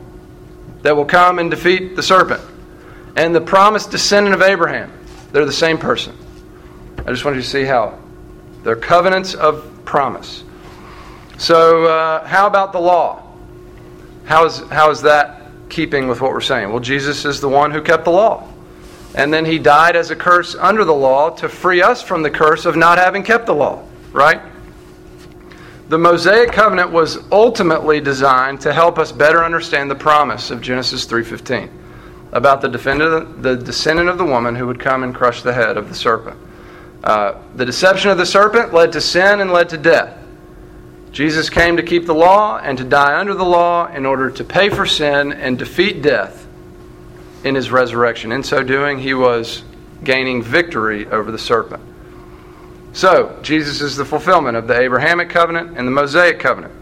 that 0.81 0.97
will 0.97 1.05
come 1.05 1.39
and 1.39 1.51
defeat 1.51 1.95
the 1.95 2.03
serpent, 2.03 2.41
and 3.17 3.35
the 3.35 3.41
promised 3.41 3.91
descendant 3.91 4.35
of 4.35 4.41
Abraham, 4.41 4.91
they're 5.33 5.45
the 5.45 5.53
same 5.53 5.77
person. 5.77 6.17
I 6.99 7.11
just 7.11 7.25
want 7.25 7.37
you 7.37 7.43
to 7.43 7.49
see 7.49 7.65
how 7.65 7.99
they're 8.63 8.77
covenants 8.77 9.35
of 9.35 9.85
promise. 9.85 10.43
So, 11.39 11.85
uh, 11.85 12.27
how 12.27 12.47
about 12.47 12.73
the 12.73 12.81
law? 12.81 13.23
How 14.25 14.47
is, 14.47 14.61
how 14.71 14.91
is 14.91 15.03
that 15.03 15.43
keeping 15.69 16.09
with 16.09 16.21
what 16.23 16.33
we're 16.33 16.41
saying? 16.41 16.71
Well, 16.71 16.81
Jesus 16.81 17.25
is 17.27 17.41
the 17.41 17.49
one 17.49 17.71
who 17.71 17.83
kept 17.83 18.05
the 18.05 18.11
law. 18.11 18.49
And 19.17 19.33
then 19.33 19.47
he 19.47 19.59
died 19.59 19.97
as 19.97 20.11
a 20.11 20.17
curse 20.17 20.55
under 20.55 20.85
the 20.85 20.95
law 20.95 21.31
to 21.37 21.49
free 21.49 21.81
us 21.81 22.03
from 22.03 22.23
the 22.23 22.31
curse 22.31 22.67
of 22.67 22.77
not 22.77 22.99
having 22.99 23.23
kept 23.23 23.47
the 23.47 23.55
law, 23.55 23.83
right? 24.13 24.43
The 25.89 25.99
Mosaic 25.99 26.53
covenant 26.53 26.91
was 26.91 27.19
ultimately 27.33 27.99
designed 28.01 28.61
to 28.61 28.75
help 28.75 28.99
us 28.99 29.13
better 29.13 29.43
understand 29.43 29.91
the 29.91 29.95
promise 29.95 30.51
of 30.51 30.61
Genesis 30.61 31.07
3:15 31.07 31.71
about 32.33 32.61
the, 32.61 32.69
the 32.69 33.57
descendant 33.57 34.11
of 34.11 34.19
the 34.19 34.25
woman 34.25 34.55
who 34.55 34.67
would 34.67 34.81
come 34.81 35.03
and 35.03 35.15
crush 35.15 35.41
the 35.41 35.55
head 35.55 35.79
of 35.79 35.89
the 35.89 35.95
serpent. 35.95 36.37
Uh, 37.03 37.35
the 37.55 37.65
deception 37.65 38.11
of 38.11 38.19
the 38.19 38.27
serpent 38.27 38.75
led 38.75 38.93
to 38.93 39.01
sin 39.01 39.41
and 39.41 39.51
led 39.51 39.71
to 39.71 39.79
death. 39.79 40.19
Jesus 41.13 41.49
came 41.49 41.79
to 41.79 41.83
keep 41.83 42.05
the 42.05 42.15
law 42.15 42.59
and 42.59 42.77
to 42.77 42.85
die 42.85 43.19
under 43.19 43.33
the 43.33 43.45
law 43.45 43.87
in 43.87 44.05
order 44.05 44.29
to 44.29 44.45
pay 44.45 44.69
for 44.69 44.85
sin 44.85 45.33
and 45.33 45.57
defeat 45.57 46.03
death 46.03 46.46
in 47.47 47.55
his 47.55 47.71
resurrection. 47.71 48.33
In 48.33 48.43
so 48.43 48.65
doing, 48.65 48.99
he 48.99 49.15
was 49.15 49.63
gaining 50.03 50.43
victory 50.43 51.07
over 51.07 51.31
the 51.31 51.39
serpent. 51.39 51.83
So, 52.93 53.39
Jesus 53.43 53.81
is 53.81 53.95
the 53.95 54.05
fulfillment 54.05 54.57
of 54.57 54.67
the 54.67 54.77
Abrahamic 54.77 55.31
covenant 55.31 55.79
and 55.79 55.87
the 55.87 55.93
Mosaic 55.93 56.41
covenant. 56.41 56.75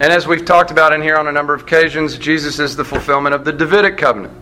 And 0.00 0.12
as 0.12 0.26
we've 0.26 0.44
talked 0.44 0.72
about 0.72 0.92
in 0.92 1.02
here 1.02 1.16
on 1.16 1.28
a 1.28 1.32
number 1.32 1.54
of 1.54 1.62
occasions, 1.62 2.18
Jesus 2.18 2.58
is 2.58 2.74
the 2.74 2.84
fulfillment 2.84 3.34
of 3.34 3.44
the 3.44 3.52
Davidic 3.52 3.96
covenant. 3.96 4.34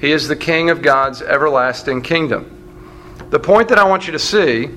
He 0.00 0.12
is 0.12 0.28
the 0.28 0.36
king 0.36 0.70
of 0.70 0.80
God's 0.80 1.22
everlasting 1.22 2.02
kingdom. 2.02 2.54
The 3.30 3.40
point 3.40 3.68
that 3.70 3.78
I 3.78 3.84
want 3.84 4.06
you 4.06 4.12
to 4.12 4.18
see 4.18 4.70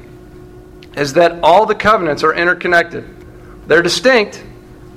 is 0.98 1.14
that 1.14 1.44
all 1.44 1.68
the 1.68 1.76
covenants 1.76 2.24
are 2.24 2.34
interconnected. 2.34 3.06
They're 3.68 3.84
distinct. 3.84 4.44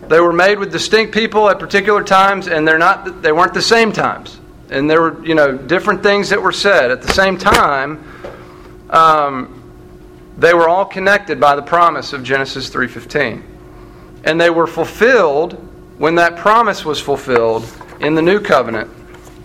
They 0.09 0.21
were 0.21 0.33
made 0.33 0.59
with 0.59 0.73
distinct 0.73 1.13
people 1.13 1.51
at 1.51 1.59
particular 1.59 2.03
times 2.03 2.49
and 2.49 2.67
they're 2.67 2.79
not 2.79 3.21
they 3.23 3.33
weren't 3.33 3.55
the 3.55 3.63
same 3.63 3.93
times 3.93 4.41
and 4.75 4.91
there 4.91 5.01
were 5.01 5.25
you 5.25 5.35
know 5.35 5.57
different 5.57 6.03
things 6.03 6.29
that 6.31 6.43
were 6.43 6.53
said. 6.53 6.91
At 6.91 7.01
the 7.01 7.13
same 7.13 7.39
time 7.39 8.05
um, 8.91 9.63
they 10.37 10.53
were 10.53 10.69
all 10.69 10.85
connected 10.85 11.41
by 11.41 11.55
the 11.55 11.63
promise 11.63 12.13
of 12.13 12.23
genesis 12.25 12.69
3.15 12.69 13.43
and 14.25 14.41
they 14.41 14.51
were 14.51 14.67
fulfilled 14.67 15.53
when 15.99 16.17
that 16.17 16.37
promise 16.37 16.85
was 16.85 17.01
fulfilled 17.01 17.65
in 18.01 18.15
the 18.15 18.23
new 18.23 18.41
covenant 18.41 18.91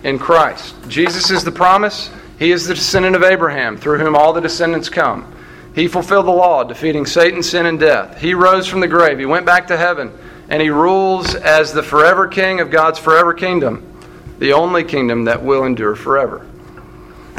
in 0.03 0.17
christ. 0.17 0.75
Jesus 0.87 1.29
is 1.29 1.43
the 1.43 1.51
promise. 1.51 2.09
He 2.39 2.51
is 2.51 2.65
the 2.65 2.73
descendant 2.73 3.15
of 3.15 3.23
abraham 3.23 3.77
through 3.77 3.99
whom 3.99 4.15
all 4.15 4.33
the 4.33 4.41
descendants 4.41 4.89
come. 4.89 5.35
He 5.75 5.87
fulfilled 5.87 6.25
the 6.25 6.31
law 6.31 6.63
defeating 6.63 7.05
satan 7.05 7.43
sin 7.43 7.67
and 7.67 7.79
death. 7.79 8.19
He 8.19 8.33
rose 8.33 8.65
from 8.65 8.79
the 8.79 8.87
grave. 8.87 9.19
He 9.19 9.27
went 9.27 9.45
back 9.45 9.67
to 9.67 9.77
heaven 9.77 10.11
and 10.49 10.59
he 10.59 10.71
rules 10.71 11.35
as 11.35 11.71
the 11.71 11.83
forever 11.83 12.27
king 12.27 12.61
of 12.61 12.71
god's 12.71 12.97
forever 12.97 13.35
kingdom 13.35 13.85
the 14.39 14.53
only 14.53 14.83
kingdom 14.83 15.25
that 15.25 15.43
will 15.43 15.65
endure 15.65 15.95
forever. 15.95 16.45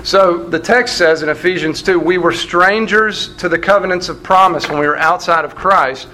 So 0.04 0.44
the 0.44 0.58
text 0.58 0.96
says 0.96 1.22
in 1.22 1.28
Ephesians 1.28 1.82
2 1.82 1.98
we 1.98 2.16
were 2.16 2.32
strangers 2.32 3.34
to 3.36 3.48
the 3.48 3.58
covenants 3.58 4.08
of 4.08 4.22
promise 4.22 4.68
when 4.68 4.78
we 4.78 4.86
were 4.86 4.98
outside 4.98 5.44
of 5.44 5.54
Christ, 5.54 6.08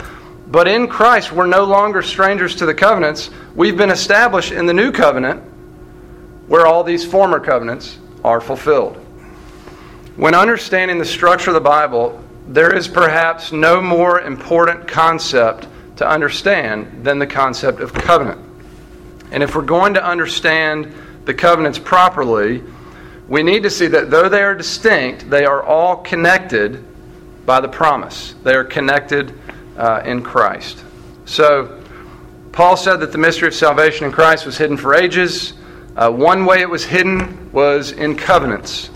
but 0.49 0.67
in 0.67 0.89
Christ 0.89 1.33
we're 1.33 1.47
no 1.47 1.65
longer 1.65 2.03
strangers 2.03 2.57
to 2.57 2.67
the 2.67 2.75
covenants. 2.75 3.31
We've 3.55 3.77
been 3.77 3.91
established 3.91 4.53
in 4.53 4.67
the 4.67 4.75
new 4.75 4.91
covenant 4.91 5.43
where 6.49 6.67
all 6.67 6.83
these 6.83 7.05
former 7.05 7.41
covenants 7.41 7.99
are 8.25 8.41
fulfilled. 8.41 8.97
When 10.17 10.35
understanding 10.35 10.99
the 10.99 11.05
structure 11.05 11.51
of 11.51 11.55
the 11.55 11.61
Bible, 11.61 12.23
there 12.49 12.75
is 12.75 12.89
perhaps 12.89 13.53
no 13.53 13.81
more 13.81 14.21
important 14.21 14.89
concept 14.89 15.69
to 15.97 16.09
understand 16.09 17.05
than 17.05 17.19
the 17.19 17.27
concept 17.27 17.81
of 17.81 17.93
covenant. 17.93 18.46
And 19.37 19.43
if 19.43 19.55
we're 19.55 19.61
going 19.61 19.93
to 19.93 20.03
understand 20.03 20.91
the 21.27 21.35
covenants 21.35 21.79
properly, 21.79 22.63
we 23.29 23.43
need 23.43 23.65
to 23.65 23.71
see 23.71 23.87
that 23.89 24.11
though 24.11 24.31
they 24.31 24.43
are 24.43 24.55
distinct, 24.55 25.29
they 25.29 25.45
are 25.45 25.63
all 25.63 25.99
connected 25.99 26.83
by 27.45 27.61
the 27.61 27.69
promise. 27.69 28.35
They 28.45 28.55
are 28.55 28.65
connected 28.65 29.39
uh, 29.77 30.01
in 30.07 30.23
Christ. 30.23 30.83
So, 31.27 31.83
Paul 32.53 32.79
said 32.79 32.97
that 33.01 33.13
the 33.13 33.19
mystery 33.19 33.47
of 33.47 33.55
salvation 33.55 34.07
in 34.07 34.13
Christ 34.13 34.47
was 34.47 34.57
hidden 34.57 34.79
for 34.79 34.95
ages. 34.95 35.53
Uh, 35.95 36.11
one 36.11 36.47
way 36.47 36.63
it 36.63 36.71
was 36.71 36.87
hidden 36.87 37.53
was 37.53 37.93
in 37.93 38.17
covenants. 38.17 38.89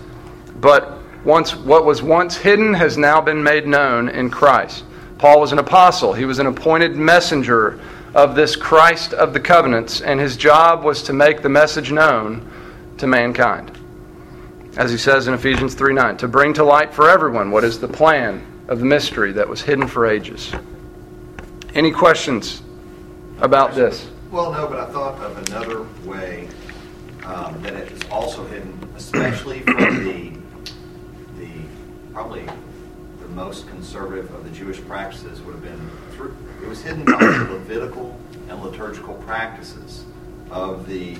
But 0.55 0.97
once 1.23 1.55
what 1.55 1.85
was 1.85 2.01
once 2.01 2.35
hidden 2.35 2.73
has 2.73 2.97
now 2.97 3.21
been 3.21 3.43
made 3.43 3.67
known 3.67 4.09
in 4.09 4.31
Christ. 4.31 4.85
Paul 5.21 5.39
was 5.39 5.51
an 5.51 5.59
apostle. 5.59 6.13
He 6.13 6.25
was 6.25 6.39
an 6.39 6.47
appointed 6.47 6.95
messenger 6.95 7.79
of 8.15 8.33
this 8.33 8.55
Christ 8.55 9.13
of 9.13 9.33
the 9.33 9.39
covenants, 9.39 10.01
and 10.01 10.19
his 10.19 10.35
job 10.35 10.83
was 10.83 11.03
to 11.03 11.13
make 11.13 11.43
the 11.43 11.47
message 11.47 11.91
known 11.91 12.51
to 12.97 13.05
mankind. 13.05 13.77
As 14.77 14.89
he 14.89 14.97
says 14.97 15.27
in 15.27 15.35
Ephesians 15.35 15.75
3 15.75 15.93
9, 15.93 16.17
to 16.17 16.27
bring 16.27 16.53
to 16.55 16.63
light 16.63 16.91
for 16.91 17.07
everyone 17.07 17.51
what 17.51 17.63
is 17.63 17.79
the 17.79 17.87
plan 17.87 18.43
of 18.67 18.79
the 18.79 18.85
mystery 18.85 19.31
that 19.33 19.47
was 19.47 19.61
hidden 19.61 19.87
for 19.87 20.07
ages. 20.07 20.51
Any 21.75 21.91
questions 21.91 22.63
about 23.41 23.75
this? 23.75 24.09
Well, 24.31 24.51
no, 24.51 24.65
but 24.65 24.79
I 24.79 24.85
thought 24.87 25.21
of 25.21 25.37
another 25.49 25.85
way 26.03 26.49
um, 27.25 27.61
that 27.61 27.75
it 27.75 27.91
is 27.91 28.01
also 28.09 28.43
hidden, 28.47 28.75
especially 28.95 29.59
from 29.59 30.03
the 30.03 30.31
the 31.37 31.51
probably 32.11 32.47
most 33.31 33.67
conservative 33.67 34.33
of 34.33 34.43
the 34.43 34.49
Jewish 34.51 34.81
practices 34.85 35.41
would 35.41 35.53
have 35.55 35.63
been 35.63 35.89
through. 36.15 36.35
It 36.61 36.67
was 36.67 36.81
hidden 36.81 37.05
by 37.05 37.17
the 37.19 37.53
Levitical 37.53 38.19
and 38.49 38.61
liturgical 38.63 39.15
practices 39.15 40.05
of 40.49 40.85
the, 40.87 41.17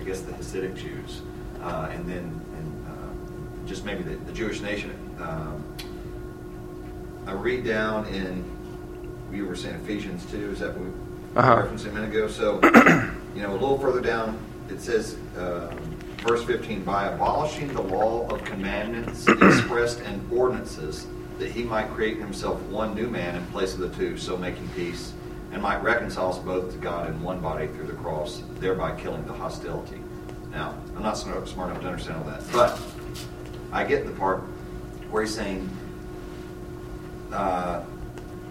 I 0.00 0.04
guess, 0.04 0.22
the 0.22 0.32
Hasidic 0.32 0.76
Jews, 0.76 1.20
uh, 1.62 1.88
and 1.92 2.06
then 2.08 2.40
and, 2.56 2.86
uh, 2.88 3.66
just 3.68 3.84
maybe 3.84 4.02
the, 4.02 4.16
the 4.16 4.32
Jewish 4.32 4.60
nation. 4.60 4.92
Um, 5.20 5.62
I 7.26 7.32
read 7.32 7.64
down 7.64 8.06
in 8.06 8.44
you 9.32 9.46
were 9.46 9.56
saying 9.56 9.74
Ephesians 9.76 10.24
two. 10.30 10.50
Is 10.52 10.60
that 10.60 10.74
what 10.74 10.84
we 10.84 10.90
Uh-huh. 11.36 11.56
referenced 11.56 11.86
a 11.86 11.92
minute 11.92 12.10
ago? 12.10 12.28
So, 12.28 12.60
you 13.34 13.42
know, 13.42 13.50
a 13.50 13.58
little 13.58 13.78
further 13.78 14.00
down, 14.00 14.38
it 14.70 14.80
says, 14.80 15.16
um, 15.38 15.70
verse 16.18 16.44
15, 16.44 16.84
by 16.84 17.08
abolishing 17.08 17.72
the 17.74 17.82
law 17.82 18.28
of 18.28 18.44
commandments 18.44 19.26
expressed 19.42 20.00
in 20.02 20.24
ordinances, 20.30 21.06
that 21.38 21.50
he 21.50 21.64
might 21.64 21.88
create 21.90 22.14
in 22.16 22.22
himself 22.22 22.60
one 22.62 22.94
new 22.94 23.08
man 23.08 23.36
in 23.36 23.44
place 23.46 23.74
of 23.74 23.80
the 23.80 23.90
two, 23.90 24.16
so 24.16 24.36
making 24.36 24.68
peace, 24.70 25.12
and 25.52 25.62
might 25.62 25.82
reconcile 25.82 26.30
us 26.30 26.38
both 26.38 26.72
to 26.72 26.78
God 26.78 27.10
in 27.10 27.20
one 27.22 27.40
body 27.40 27.66
through 27.68 27.86
the 27.86 27.94
cross, 27.94 28.42
thereby 28.58 28.94
killing 29.00 29.24
the 29.26 29.32
hostility. 29.32 30.00
Now, 30.50 30.78
I'm 30.96 31.02
not 31.02 31.16
smart 31.18 31.48
enough 31.48 31.80
to 31.80 31.88
understand 31.88 32.18
all 32.18 32.24
that, 32.24 32.42
but 32.52 32.80
I 33.72 33.84
get 33.84 34.06
the 34.06 34.12
part 34.12 34.40
where 35.10 35.22
he's 35.22 35.34
saying, 35.34 35.68
uh, 37.32 37.82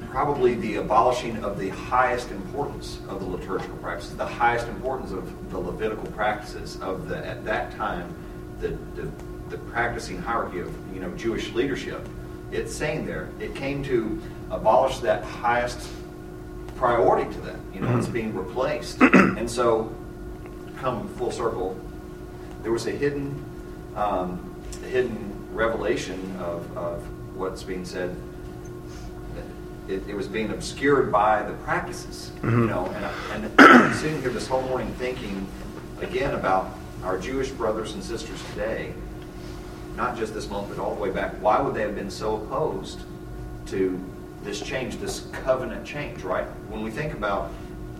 probably 0.09 0.55
the 0.55 0.75
abolishing 0.75 1.43
of 1.43 1.57
the 1.57 1.69
highest 1.69 2.29
importance 2.29 2.99
of 3.07 3.19
the 3.19 3.25
liturgical 3.25 3.75
practices, 3.77 4.15
the 4.15 4.25
highest 4.25 4.67
importance 4.67 5.11
of 5.11 5.49
the 5.49 5.57
Levitical 5.57 6.05
practices 6.11 6.79
of 6.81 7.07
the 7.07 7.25
at 7.25 7.43
that 7.45 7.75
time 7.75 8.13
the, 8.59 8.69
the, 8.95 9.09
the 9.49 9.57
practicing 9.57 10.21
hierarchy 10.21 10.59
of 10.59 10.71
you 10.93 11.01
know 11.01 11.09
Jewish 11.11 11.51
leadership. 11.53 12.07
It's 12.53 12.73
saying 12.75 13.05
there 13.05 13.29
it 13.39 13.55
came 13.55 13.83
to 13.85 14.21
abolish 14.51 14.99
that 14.99 15.23
highest 15.23 15.89
priority 16.75 17.31
to 17.33 17.41
them. 17.41 17.59
You 17.73 17.81
know, 17.81 17.97
it's 17.97 18.07
being 18.07 18.33
replaced, 18.35 19.01
and 19.01 19.49
so 19.49 19.93
come 20.77 21.07
full 21.15 21.31
circle. 21.31 21.79
There 22.61 22.71
was 22.71 22.87
a 22.87 22.91
hidden, 22.91 23.43
um, 23.95 24.53
a 24.83 24.87
hidden 24.87 25.33
revelation 25.53 26.35
of, 26.39 26.77
of 26.77 27.01
what's 27.35 27.63
being 27.63 27.85
said 27.85 28.15
it, 29.87 30.01
it 30.07 30.15
was 30.15 30.27
being 30.27 30.49
obscured 30.51 31.11
by 31.11 31.43
the 31.43 31.51
practices, 31.55 32.31
you 32.41 32.49
know. 32.51 32.85
And, 32.85 33.05
I- 33.05 33.13
and 33.33 33.51
I'm 33.59 33.93
sitting 33.95 34.21
here 34.21 34.29
this 34.29 34.47
whole 34.47 34.61
morning 34.61 34.87
thinking 34.97 35.45
again 35.99 36.35
about 36.35 36.69
our 37.03 37.17
Jewish 37.17 37.49
brothers 37.49 37.93
and 37.93 38.01
sisters 38.01 38.41
today, 38.51 38.93
not 39.95 40.17
just 40.17 40.33
this 40.33 40.49
month, 40.49 40.69
but 40.69 40.79
all 40.79 40.95
the 40.95 41.01
way 41.01 41.11
back. 41.11 41.33
Why 41.41 41.61
would 41.61 41.73
they 41.73 41.81
have 41.81 41.95
been 41.95 42.11
so 42.11 42.35
opposed 42.37 42.99
to 43.67 43.99
this 44.43 44.61
change, 44.61 44.97
this 44.97 45.27
covenant 45.31 45.85
change, 45.85 46.23
right? 46.23 46.45
When 46.69 46.83
we 46.83 46.91
think 46.91 47.13
about 47.13 47.51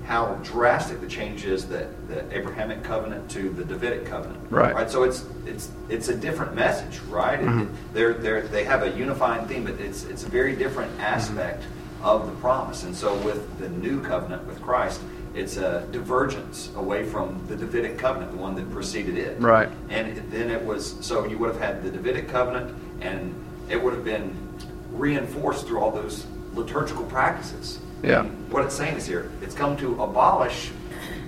how 0.06 0.38
drastic 0.43 0.99
the 0.99 1.08
change 1.08 1.45
is 1.45 1.65
that 1.69 2.10
the 2.10 2.38
Abrahamic 2.38 2.84
covenant 2.84 3.29
to 3.32 3.49
the 3.49 3.63
Davidic 3.63 4.06
covenant, 4.06 4.39
Right. 4.49 4.75
Right. 4.75 4.91
So 4.91 5.03
it's 5.03 5.25
it's 5.45 5.71
it's 5.88 6.10
a 6.10 6.15
different 6.15 6.56
message, 6.56 6.99
right? 7.10 7.39
It- 7.39 7.62
it- 7.62 7.67
they're 7.93 8.13
they're 8.13 8.41
they 8.41 8.65
have 8.65 8.84
a 8.84 8.89
unifying 8.91 9.47
theme, 9.47 9.63
but 9.63 9.75
it's 9.79 10.03
it's 10.03 10.23
a 10.23 10.29
very 10.29 10.56
different 10.58 10.91
aspect 10.99 11.62
mm-hmm. 11.63 12.06
of 12.06 12.25
the 12.25 12.34
promise. 12.34 12.84
And 12.84 12.93
so 12.93 13.15
with 13.19 13.60
the 13.60 13.69
new 13.69 14.01
covenant 14.01 14.45
with 14.45 14.62
Christ, 14.62 14.99
it's 15.36 15.58
a 15.58 15.88
divergence 15.91 16.72
away 16.76 17.06
from 17.06 17.46
the 17.48 17.56
Davidic 17.56 17.98
covenant, 17.98 18.32
the 18.32 18.38
one 18.38 18.56
that 18.56 18.69
preceded 18.72 19.17
it. 19.17 19.39
Right. 19.39 19.69
And 19.89 20.17
then 20.32 20.50
it 20.50 20.63
was 20.63 20.96
so 21.02 21.26
you 21.26 21.38
would 21.39 21.50
have 21.50 21.60
had 21.60 21.84
the 21.84 21.89
Davidic 21.89 22.30
covenant, 22.30 22.76
and 23.02 23.34
it 23.69 23.82
would 23.82 23.93
have 23.93 24.06
been 24.06 24.36
reinforced 24.91 25.65
through 25.67 25.80
all 25.80 25.91
those 25.91 26.26
liturgical 26.54 27.06
practices. 27.06 27.80
Yeah. 28.04 28.22
And 28.22 28.52
what 28.52 28.63
it's 28.65 28.76
saying 28.76 28.98
is 28.98 29.08
here, 29.08 29.32
it's 29.41 29.56
come 29.56 29.76
to 29.78 30.02
abolish, 30.04 30.72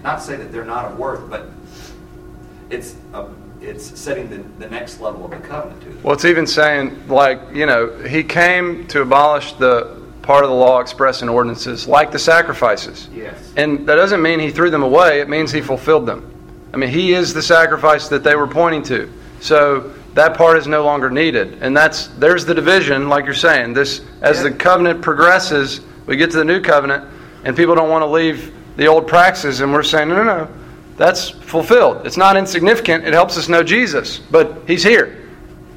not 0.03 0.21
say 0.21 0.35
that 0.35 0.51
they're 0.51 0.65
not 0.65 0.85
of 0.85 0.99
worth, 0.99 1.29
but 1.29 1.49
it's 2.69 2.95
uh, 3.13 3.27
it's 3.61 3.99
setting 3.99 4.29
the, 4.29 4.37
the 4.63 4.69
next 4.69 4.99
level 4.99 5.25
of 5.25 5.31
the 5.31 5.37
covenant 5.37 5.81
to 5.81 5.89
them. 5.89 6.03
Well, 6.03 6.13
it's 6.13 6.25
even 6.25 6.45
saying, 6.45 7.07
like, 7.07 7.39
you 7.53 7.65
know, 7.65 7.95
he 8.03 8.23
came 8.23 8.85
to 8.87 9.01
abolish 9.01 9.53
the 9.53 9.94
part 10.25 10.43
of 10.43 10.49
the 10.49 10.55
law 10.55 10.79
expressed 10.79 11.21
in 11.21 11.29
ordinances, 11.29 11.87
like 11.87 12.11
the 12.11 12.19
sacrifices. 12.19 13.07
Yes. 13.13 13.53
And 13.55 13.87
that 13.87 13.95
doesn't 13.95 14.21
mean 14.21 14.39
he 14.39 14.49
threw 14.49 14.69
them 14.69 14.83
away, 14.83 15.21
it 15.21 15.29
means 15.29 15.51
he 15.51 15.61
fulfilled 15.61 16.05
them. 16.05 16.31
I 16.73 16.77
mean, 16.77 16.89
he 16.89 17.13
is 17.13 17.33
the 17.33 17.41
sacrifice 17.41 18.09
that 18.09 18.23
they 18.23 18.35
were 18.35 18.47
pointing 18.47 18.83
to. 18.83 19.11
So 19.39 19.93
that 20.15 20.35
part 20.35 20.57
is 20.57 20.67
no 20.67 20.83
longer 20.83 21.09
needed. 21.09 21.59
And 21.61 21.77
that's 21.77 22.07
there's 22.07 22.45
the 22.45 22.53
division, 22.53 23.07
like 23.07 23.25
you're 23.25 23.33
saying. 23.33 23.73
This 23.73 24.01
as 24.21 24.41
the 24.43 24.51
covenant 24.51 25.01
progresses, 25.01 25.81
we 26.05 26.17
get 26.17 26.31
to 26.31 26.37
the 26.37 26.45
new 26.45 26.59
covenant, 26.59 27.05
and 27.43 27.55
people 27.55 27.75
don't 27.75 27.89
want 27.89 28.01
to 28.01 28.07
leave 28.07 28.53
the 28.75 28.87
old 28.87 29.07
practices, 29.07 29.61
and 29.61 29.71
we're 29.71 29.83
saying, 29.83 30.09
no, 30.09 30.15
no, 30.15 30.23
no. 30.23 30.49
That's 30.97 31.29
fulfilled. 31.29 32.05
It's 32.05 32.17
not 32.17 32.37
insignificant. 32.37 33.05
It 33.05 33.13
helps 33.13 33.37
us 33.37 33.47
know 33.49 33.63
Jesus, 33.63 34.19
but 34.19 34.63
he's 34.65 34.83
here. 34.83 35.29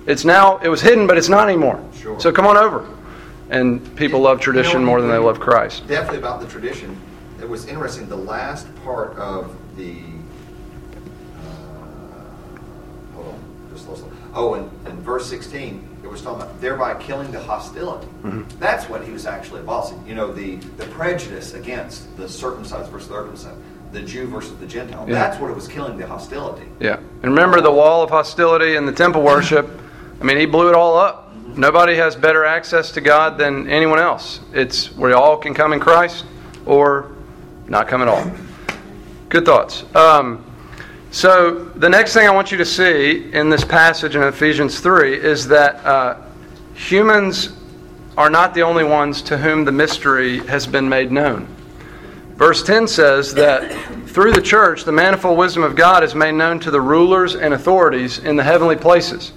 It's 0.07 0.25
now 0.25 0.59
it 0.59 0.69
was 0.69 0.81
hidden, 0.81 1.07
but 1.07 1.19
it's 1.19 1.29
not 1.29 1.49
anymore. 1.49 1.85
Sure. 2.01 2.19
So 2.19 2.33
come 2.33 2.47
on 2.47 2.57
over. 2.57 2.89
And 3.51 3.97
people 3.97 4.21
love 4.21 4.41
tradition 4.41 4.73
You 4.73 4.79
know, 4.81 4.87
more 4.87 5.01
than 5.01 5.11
they 5.11 5.19
love 5.19 5.41
Christ. 5.41 5.87
Definitely 5.87 6.19
about 6.19 6.41
the 6.41 6.49
tradition. 6.49 6.99
It 7.41 7.49
was 7.49 7.67
interesting. 7.67 8.09
The 8.09 8.17
last 8.17 8.67
part 8.85 9.17
of 9.17 9.55
the. 9.77 10.03
Uh, 11.39 13.15
hold 13.15 13.29
on, 13.29 13.71
just 13.73 13.89
lost. 13.89 14.05
Oh, 14.35 14.55
and 14.55 14.71
in 14.87 15.01
verse 15.01 15.29
16, 15.29 15.89
it 16.03 16.11
was 16.11 16.23
talking 16.23 16.43
about 16.43 16.61
thereby 16.61 16.95
killing 16.95 17.31
the 17.33 17.41
hostility. 17.41 18.07
Mm-hmm. 18.23 18.59
That's 18.59 18.89
what 18.89 19.05
he 19.05 19.13
was 19.13 19.27
actually 19.27 19.61
abolishing. 19.61 20.07
You 20.07 20.15
know, 20.15 20.33
the, 20.33 20.57
the 20.77 20.85
prejudice 20.87 21.55
against 21.55 22.15
the 22.17 22.29
circumcised 22.29 22.91
versus 22.91 23.09
the 23.09 23.15
circumcised, 23.15 23.59
the 23.93 24.03
Jew 24.03 24.27
versus 24.27 24.57
the 24.59 24.67
Gentile. 24.67 25.07
Yeah. 25.09 25.15
That's 25.15 25.41
what 25.41 25.51
it 25.51 25.55
was 25.55 25.69
killing 25.69 25.97
the 25.97 26.07
hostility. 26.07 26.69
Yeah. 26.81 26.97
And 26.97 27.33
remember 27.33 27.61
the 27.61 27.73
wall 27.73 28.03
of 28.03 28.11
hostility 28.11 28.77
and 28.77 28.87
the 28.87 28.93
temple 28.93 29.23
worship? 29.23 29.69
I 30.21 30.25
mean, 30.25 30.37
he 30.37 30.47
blew 30.47 30.69
it 30.69 30.75
all 30.75 30.97
up. 30.97 31.28
Nobody 31.57 31.97
has 31.97 32.15
better 32.15 32.45
access 32.45 32.93
to 32.93 33.01
God 33.01 33.39
than 33.39 33.69
anyone 33.69 33.99
else. 33.99 34.41
It's 34.53 34.93
we 34.93 35.13
all 35.13 35.37
can 35.37 35.55
come 35.55 35.73
in 35.73 35.81
Christ 35.81 36.25
or 36.67 37.13
not 37.67 37.89
come 37.89 38.03
at 38.03 38.09
all. 38.09 38.31
Good 39.29 39.45
thoughts. 39.45 39.85
Um, 39.95 40.45
so, 41.11 41.65
the 41.65 41.89
next 41.89 42.13
thing 42.13 42.29
I 42.29 42.31
want 42.31 42.53
you 42.53 42.59
to 42.59 42.67
see 42.67 43.33
in 43.33 43.49
this 43.49 43.65
passage 43.65 44.15
in 44.15 44.23
Ephesians 44.23 44.81
3 44.81 45.15
is 45.15 45.49
that 45.49 45.77
uh, 45.85 46.23
humans 46.75 47.51
are 48.19 48.29
not 48.29 48.53
the 48.53 48.63
only 48.63 48.85
ones 48.85 49.23
to 49.23 49.39
whom 49.39 49.65
the 49.65 49.73
mystery 49.73 50.39
has 50.47 50.67
been 50.67 50.89
made 50.89 51.11
known. 51.11 51.47
Verse 52.35 52.63
10 52.63 52.87
says 52.89 53.35
that 53.35 53.73
through 54.09 54.33
the 54.33 54.43
church, 54.43 54.85
the 54.85 54.93
manifold 54.93 55.39
wisdom 55.39 55.63
of 55.63 55.75
God 55.75 56.05
is 56.05 56.15
made 56.15 56.33
known 56.33 56.61
to 56.61 56.71
the 56.71 56.81
rulers 56.81 57.35
and 57.35 57.55
authorities 57.55 58.19
in 58.19 58.37
the 58.37 58.45
heavenly 58.45 58.77
places. 58.77 59.33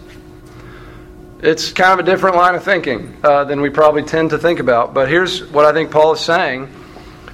It's 1.41 1.71
kind 1.71 1.99
of 1.99 2.05
a 2.05 2.09
different 2.09 2.35
line 2.35 2.53
of 2.53 2.63
thinking 2.63 3.17
uh, 3.23 3.45
than 3.45 3.61
we 3.61 3.71
probably 3.71 4.03
tend 4.03 4.29
to 4.29 4.37
think 4.37 4.59
about, 4.59 4.93
but 4.93 5.09
here's 5.09 5.43
what 5.47 5.65
I 5.65 5.73
think 5.73 5.89
Paul 5.89 6.13
is 6.13 6.19
saying. 6.19 6.71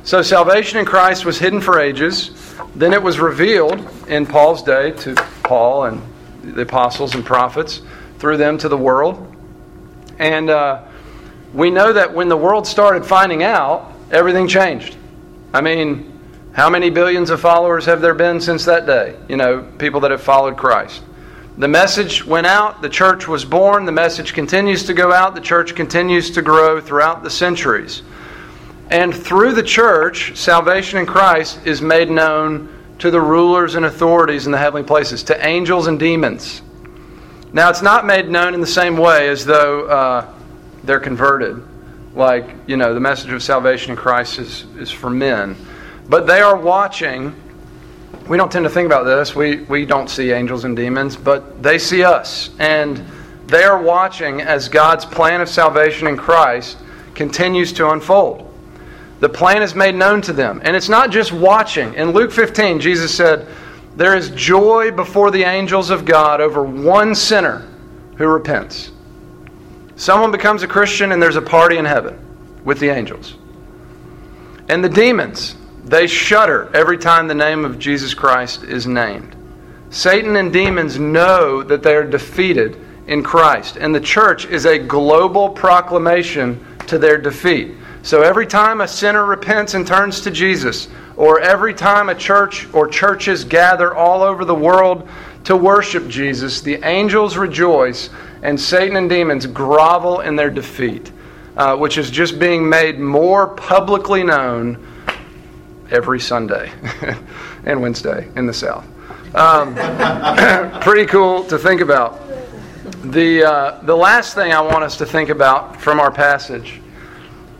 So, 0.04 0.22
salvation 0.22 0.80
in 0.80 0.86
Christ 0.86 1.26
was 1.26 1.38
hidden 1.38 1.60
for 1.60 1.78
ages, 1.78 2.32
then 2.74 2.94
it 2.94 3.04
was 3.04 3.20
revealed 3.20 3.86
in 4.08 4.26
Paul's 4.26 4.64
day 4.64 4.92
to 4.92 5.16
Paul 5.44 5.86
and 5.86 6.02
the 6.42 6.62
apostles 6.62 7.16
and 7.16 7.26
prophets, 7.26 7.82
through 8.18 8.38
them 8.38 8.58
to 8.60 8.70
the 8.70 8.78
world. 8.78 9.36
And 10.20 10.50
uh, 10.50 10.86
we 11.54 11.70
know 11.70 11.92
that 11.92 12.14
when 12.14 12.30
the 12.30 12.38
world 12.38 12.66
started 12.66 13.06
finding 13.06 13.44
out, 13.44 13.94
everything 14.10 14.48
changed. 14.48 14.96
I 15.54 15.60
mean, 15.60 16.18
how 16.54 16.70
many 16.70 16.90
billions 16.90 17.30
of 17.30 17.42
followers 17.42 17.86
have 17.86 18.00
there 18.00 18.16
been 18.16 18.40
since 18.40 18.64
that 18.66 18.86
day? 18.86 19.18
You 19.28 19.36
know, 19.36 19.64
people 19.78 20.00
that 20.00 20.12
have 20.12 20.22
followed 20.22 20.56
Christ. 20.56 21.04
The 21.58 21.68
message 21.68 22.24
went 22.24 22.46
out, 22.46 22.84
the 22.84 22.90
church 22.90 23.28
was 23.28 23.44
born, 23.44 23.86
the 23.86 23.92
message 23.92 24.34
continues 24.34 24.84
to 24.84 24.94
go 24.94 25.12
out, 25.12 25.34
the 25.34 25.42
church 25.42 25.74
continues 25.74 26.30
to 26.32 26.44
grow 26.44 26.80
throughout 26.80 27.24
the 27.24 27.32
centuries. 27.32 28.04
And 28.92 29.14
through 29.14 29.54
the 29.54 29.64
church, 29.64 30.38
salvation 30.38 31.00
in 31.00 31.08
Christ 31.08 31.66
is 31.66 31.82
made 31.82 32.12
known 32.12 32.70
to 33.00 33.10
the 33.10 33.20
rulers 33.20 33.74
and 33.74 33.86
authorities 33.86 34.46
in 34.46 34.52
the 34.52 34.58
heavenly 34.60 34.86
places, 34.86 35.24
to 35.24 35.46
angels 35.46 35.88
and 35.88 36.00
demons. 36.00 36.62
Now, 37.54 37.72
it's 37.72 37.82
not 37.82 38.06
made 38.06 38.30
known 38.30 38.54
in 38.54 38.62
the 38.62 38.68
same 38.68 38.96
way 38.96 39.28
as 39.28 39.44
though 39.44 39.88
uh, 39.88 40.34
they're 40.84 41.00
converted. 41.00 41.64
Like, 42.14 42.54
you 42.68 42.78
know, 42.78 42.94
the 42.94 43.00
message 43.00 43.32
of 43.32 43.42
salvation 43.42 43.92
in 43.92 43.98
Christ 43.98 44.38
is, 44.38 44.66
is 44.78 44.92
for 44.92 45.10
men. 45.10 45.56
But 46.08 46.28
they 46.28 46.40
are 46.40 46.56
watching. 46.56 47.36
We 48.28 48.38
don't 48.38 48.52
tend 48.52 48.66
to 48.66 48.70
think 48.70 48.86
about 48.86 49.04
this. 49.04 49.36
We, 49.36 49.64
we 49.64 49.86
don't 49.86 50.10
see 50.10 50.32
angels 50.32 50.66
and 50.66 50.76
demons, 50.76 51.16
but 51.16 51.64
they 51.64 51.80
see 51.80 52.04
us. 52.04 52.50
And 52.60 53.04
they 53.48 53.64
are 53.64 53.82
watching 53.82 54.42
as 54.42 54.68
God's 54.68 55.06
plan 55.06 55.40
of 55.40 55.48
salvation 55.48 56.08
in 56.08 56.18
Christ 56.18 56.78
continues 57.16 57.72
to 57.74 57.90
unfold. 57.92 58.44
The 59.20 59.30
plan 59.30 59.64
is 59.64 59.74
made 59.74 59.96
known 59.96 60.22
to 60.24 60.34
them. 60.34 60.62
And 60.64 60.76
it's 60.76 60.90
not 60.90 61.10
just 61.10 61.32
watching. 61.32 61.94
In 61.96 62.12
Luke 62.12 62.32
15, 62.32 62.80
Jesus 62.80 63.16
said, 63.16 63.48
There 63.96 64.16
is 64.16 64.30
joy 64.32 64.92
before 64.92 65.32
the 65.32 65.44
angels 65.44 65.90
of 65.90 66.06
God 66.06 66.42
over 66.42 66.64
one 66.64 67.16
sinner 67.16 67.68
who 68.18 68.28
repents. 68.28 68.92
Someone 69.96 70.32
becomes 70.32 70.62
a 70.62 70.68
Christian, 70.68 71.12
and 71.12 71.22
there's 71.22 71.38
a 71.38 71.42
party 71.42 71.78
in 71.78 71.86
heaven 71.86 72.20
with 72.64 72.80
the 72.80 72.90
angels. 72.90 73.36
And 74.70 74.84
the 74.84 74.90
demons, 74.90 75.56
they 75.88 76.06
shudder 76.06 76.70
every 76.74 76.98
time 76.98 77.28
the 77.28 77.36
name 77.36 77.64
of 77.64 77.80
Jesus 77.80 78.14
Christ 78.14 78.64
is 78.64 78.86
named. 78.86 79.36
Satan 79.90 80.36
and 80.36 80.52
demons 80.52 81.00
know 81.00 81.64
that 81.64 81.82
they 81.82 81.96
are 81.96 82.04
defeated 82.04 82.78
in 83.08 83.24
Christ, 83.24 83.78
and 83.78 83.96
the 83.96 84.02
church 84.02 84.46
is 84.46 84.66
a 84.66 84.78
global 84.78 85.50
proclamation 85.50 86.64
to 86.88 86.98
their 86.98 87.18
defeat. 87.18 87.76
So 88.04 88.22
every 88.22 88.46
time 88.46 88.82
a 88.82 88.88
sinner 88.88 89.26
repents 89.26 89.76
and 89.76 89.88
turns 89.88 90.20
to 90.22 90.32
Jesus, 90.32 90.90
or 91.16 91.40
every 91.40 91.74
time 91.74 92.10
a 92.10 92.16
church 92.16 92.68
or 92.74 92.88
churches 92.88 93.46
gather 93.46 93.96
all 93.96 94.24
over 94.24 94.44
the 94.44 94.54
world 94.54 95.08
to 95.46 95.56
worship 95.56 96.10
Jesus, 96.10 96.60
the 96.60 96.86
angels 96.86 97.38
rejoice 97.38 98.10
and 98.44 98.60
Satan 98.60 98.98
and 98.98 99.10
demons 99.10 99.46
grovel 99.46 100.20
in 100.20 100.36
their 100.36 100.50
defeat, 100.50 101.12
uh, 101.56 101.78
which 101.78 101.98
is 101.98 102.12
just 102.12 102.40
being 102.40 102.68
made 102.68 103.00
more 103.00 103.48
publicly 103.48 104.24
known 104.24 104.86
every 105.92 106.20
Sunday 106.20 106.72
and 107.66 107.82
Wednesday 107.82 108.30
in 108.36 108.46
the 108.46 108.54
South. 108.54 108.86
Um, 109.36 109.76
pretty 110.82 111.06
cool 111.06 111.44
to 111.46 111.58
think 111.58 111.82
about. 111.82 112.22
The, 113.04 113.44
uh, 113.44 113.82
the 113.84 113.96
last 113.96 114.36
thing 114.36 114.52
I 114.52 114.62
want 114.62 114.84
us 114.84 114.98
to 114.98 115.06
think 115.06 115.30
about 115.30 115.80
from 115.80 116.00
our 116.00 116.12
passage 116.12 116.82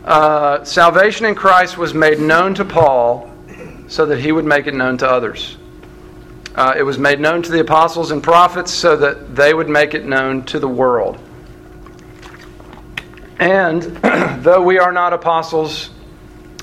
uh, 0.04 0.64
salvation 0.64 1.26
in 1.26 1.34
Christ 1.34 1.76
was 1.76 1.92
made 1.92 2.18
known 2.18 2.54
to 2.54 2.64
Paul 2.64 3.30
so 3.88 4.06
that 4.06 4.18
he 4.18 4.32
would 4.32 4.44
make 4.44 4.66
it 4.66 4.74
known 4.74 4.96
to 4.98 5.08
others. 5.08 5.58
Uh, 6.54 6.74
it 6.76 6.82
was 6.82 6.98
made 6.98 7.20
known 7.20 7.42
to 7.42 7.52
the 7.52 7.60
apostles 7.60 8.10
and 8.10 8.22
prophets 8.22 8.72
so 8.72 8.96
that 8.96 9.36
they 9.36 9.52
would 9.52 9.68
make 9.68 9.94
it 9.94 10.06
known 10.06 10.42
to 10.44 10.58
the 10.58 10.68
world. 10.68 11.18
And 13.38 13.82
though 14.42 14.62
we 14.62 14.78
are 14.78 14.92
not 14.92 15.12
apostles 15.12 15.90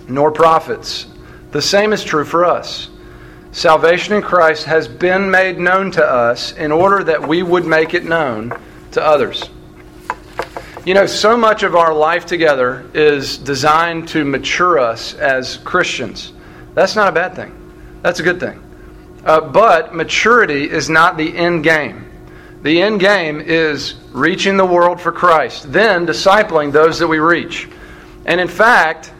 nor 0.08 0.32
prophets, 0.32 1.08
the 1.56 1.62
same 1.62 1.94
is 1.94 2.04
true 2.04 2.26
for 2.26 2.44
us. 2.44 2.90
Salvation 3.54 4.14
in 4.14 4.22
Christ 4.22 4.66
has 4.66 4.90
been 4.90 5.32
made 5.32 5.58
known 5.58 5.90
to 5.92 6.06
us 6.06 6.52
in 6.52 6.74
order 6.74 7.02
that 7.06 7.26
we 7.26 7.44
would 7.44 7.66
make 7.66 7.94
it 7.94 8.04
known 8.04 8.52
to 8.92 9.02
others. 9.02 9.50
You 10.86 10.94
know, 10.94 11.06
so 11.06 11.38
much 11.38 11.64
of 11.64 11.74
our 11.74 11.94
life 11.94 12.26
together 12.26 12.86
is 12.94 13.38
designed 13.38 14.10
to 14.10 14.26
mature 14.26 14.78
us 14.78 15.14
as 15.14 15.56
Christians. 15.56 16.34
That's 16.74 16.98
not 16.98 17.08
a 17.08 17.14
bad 17.14 17.38
thing, 17.38 17.56
that's 18.02 18.20
a 18.20 18.24
good 18.24 18.42
thing. 18.42 18.62
Uh, 19.24 19.40
but 19.40 19.96
maturity 19.96 20.70
is 20.70 20.90
not 20.90 21.16
the 21.16 21.38
end 21.38 21.64
game. 21.64 22.12
The 22.64 22.82
end 22.82 23.00
game 23.00 23.40
is 23.40 23.94
reaching 24.12 24.58
the 24.58 24.66
world 24.66 25.00
for 25.00 25.14
Christ, 25.14 25.72
then 25.72 26.06
discipling 26.06 26.74
those 26.74 27.00
that 27.00 27.08
we 27.08 27.20
reach. 27.20 27.70
And 28.26 28.42
in 28.42 28.50
fact, 28.50 29.14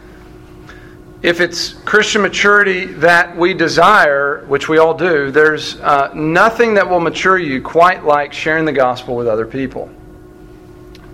if 1.26 1.40
it's 1.40 1.72
Christian 1.84 2.22
maturity 2.22 2.84
that 2.84 3.36
we 3.36 3.52
desire, 3.52 4.44
which 4.46 4.68
we 4.68 4.78
all 4.78 4.94
do, 4.94 5.32
there's 5.32 5.74
uh, 5.80 6.12
nothing 6.14 6.74
that 6.74 6.88
will 6.88 7.00
mature 7.00 7.36
you 7.36 7.60
quite 7.60 8.04
like 8.04 8.32
sharing 8.32 8.64
the 8.64 8.72
gospel 8.72 9.16
with 9.16 9.26
other 9.26 9.44
people. 9.44 9.90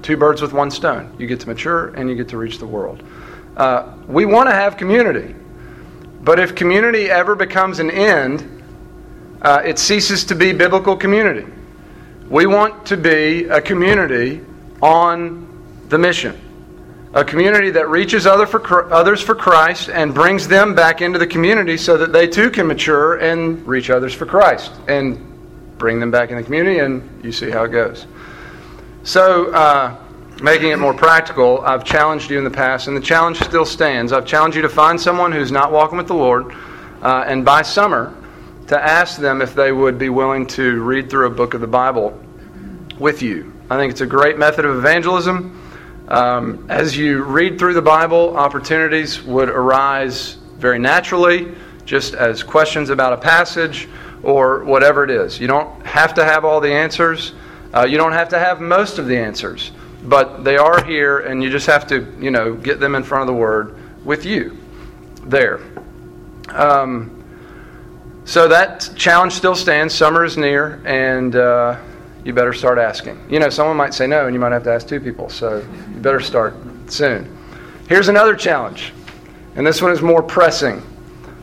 Two 0.02 0.18
birds 0.18 0.42
with 0.42 0.52
one 0.52 0.70
stone. 0.70 1.16
You 1.18 1.26
get 1.26 1.40
to 1.40 1.48
mature 1.48 1.94
and 1.94 2.10
you 2.10 2.14
get 2.14 2.28
to 2.28 2.36
reach 2.36 2.58
the 2.58 2.66
world. 2.66 3.02
Uh, 3.56 3.96
we 4.06 4.26
want 4.26 4.50
to 4.50 4.54
have 4.54 4.76
community. 4.76 5.34
But 6.22 6.38
if 6.38 6.54
community 6.54 7.08
ever 7.08 7.34
becomes 7.34 7.78
an 7.78 7.90
end, 7.90 8.62
uh, 9.40 9.62
it 9.64 9.78
ceases 9.78 10.24
to 10.24 10.34
be 10.34 10.52
biblical 10.52 10.94
community. 10.94 11.50
We 12.28 12.44
want 12.44 12.84
to 12.84 12.98
be 12.98 13.44
a 13.44 13.62
community 13.62 14.42
on 14.82 15.48
the 15.88 15.96
mission. 15.96 16.38
A 17.14 17.24
community 17.24 17.70
that 17.70 17.90
reaches 17.90 18.26
other 18.26 18.46
for, 18.46 18.90
others 18.90 19.20
for 19.20 19.34
Christ 19.34 19.90
and 19.90 20.14
brings 20.14 20.48
them 20.48 20.74
back 20.74 21.02
into 21.02 21.18
the 21.18 21.26
community 21.26 21.76
so 21.76 21.98
that 21.98 22.12
they 22.12 22.26
too 22.26 22.50
can 22.50 22.66
mature 22.66 23.18
and 23.18 23.66
reach 23.66 23.90
others 23.90 24.14
for 24.14 24.24
Christ 24.24 24.72
and 24.88 25.18
bring 25.76 26.00
them 26.00 26.10
back 26.10 26.30
in 26.30 26.36
the 26.36 26.42
community, 26.42 26.78
and 26.78 27.24
you 27.24 27.32
see 27.32 27.50
how 27.50 27.64
it 27.64 27.68
goes. 27.68 28.06
So, 29.02 29.52
uh, 29.52 29.96
making 30.40 30.70
it 30.70 30.78
more 30.78 30.94
practical, 30.94 31.60
I've 31.62 31.84
challenged 31.84 32.30
you 32.30 32.38
in 32.38 32.44
the 32.44 32.50
past, 32.50 32.86
and 32.86 32.96
the 32.96 33.00
challenge 33.00 33.40
still 33.40 33.66
stands. 33.66 34.12
I've 34.12 34.24
challenged 34.24 34.56
you 34.56 34.62
to 34.62 34.68
find 34.68 35.00
someone 35.00 35.32
who's 35.32 35.52
not 35.52 35.72
walking 35.72 35.98
with 35.98 36.06
the 36.06 36.14
Lord, 36.14 36.54
uh, 37.02 37.24
and 37.26 37.44
by 37.44 37.62
summer, 37.62 38.14
to 38.68 38.82
ask 38.82 39.18
them 39.18 39.42
if 39.42 39.54
they 39.54 39.72
would 39.72 39.98
be 39.98 40.08
willing 40.08 40.46
to 40.46 40.80
read 40.82 41.10
through 41.10 41.26
a 41.26 41.30
book 41.30 41.52
of 41.52 41.60
the 41.60 41.66
Bible 41.66 42.18
with 42.98 43.20
you. 43.20 43.52
I 43.68 43.76
think 43.76 43.90
it's 43.90 44.00
a 44.00 44.06
great 44.06 44.38
method 44.38 44.64
of 44.64 44.76
evangelism. 44.76 45.61
Um, 46.12 46.66
as 46.68 46.94
you 46.94 47.22
read 47.22 47.58
through 47.58 47.72
the 47.72 47.80
Bible, 47.80 48.36
opportunities 48.36 49.22
would 49.22 49.48
arise 49.48 50.34
very 50.58 50.78
naturally, 50.78 51.54
just 51.86 52.12
as 52.12 52.42
questions 52.42 52.90
about 52.90 53.14
a 53.14 53.16
passage 53.16 53.88
or 54.22 54.62
whatever 54.62 55.04
it 55.04 55.10
is. 55.10 55.40
You 55.40 55.46
don't 55.46 55.86
have 55.86 56.12
to 56.16 56.24
have 56.24 56.44
all 56.44 56.60
the 56.60 56.70
answers. 56.70 57.32
Uh, 57.72 57.86
you 57.86 57.96
don't 57.96 58.12
have 58.12 58.28
to 58.28 58.38
have 58.38 58.60
most 58.60 58.98
of 58.98 59.06
the 59.06 59.16
answers, 59.16 59.72
but 60.04 60.44
they 60.44 60.58
are 60.58 60.84
here, 60.84 61.20
and 61.20 61.42
you 61.42 61.48
just 61.48 61.66
have 61.66 61.86
to, 61.86 62.06
you 62.20 62.30
know, 62.30 62.52
get 62.56 62.78
them 62.78 62.94
in 62.94 63.02
front 63.02 63.22
of 63.22 63.26
the 63.26 63.40
Word 63.40 63.74
with 64.04 64.26
you 64.26 64.58
there. 65.24 65.60
Um, 66.50 67.24
so 68.26 68.48
that 68.48 68.90
challenge 68.96 69.32
still 69.32 69.54
stands. 69.54 69.94
Summer 69.94 70.26
is 70.26 70.36
near, 70.36 70.82
and 70.84 71.34
uh, 71.34 71.80
you 72.24 72.32
better 72.32 72.52
start 72.52 72.78
asking. 72.78 73.24
You 73.28 73.40
know, 73.40 73.48
someone 73.48 73.76
might 73.76 73.94
say 73.94 74.06
no, 74.06 74.26
and 74.26 74.34
you 74.34 74.40
might 74.40 74.52
have 74.52 74.64
to 74.64 74.72
ask 74.72 74.86
two 74.86 75.00
people, 75.00 75.28
so 75.28 75.58
you 75.58 76.00
better 76.00 76.20
start 76.20 76.54
soon. 76.86 77.38
Here's 77.88 78.08
another 78.08 78.36
challenge, 78.36 78.92
and 79.56 79.66
this 79.66 79.82
one 79.82 79.92
is 79.92 80.02
more 80.02 80.22
pressing. 80.22 80.82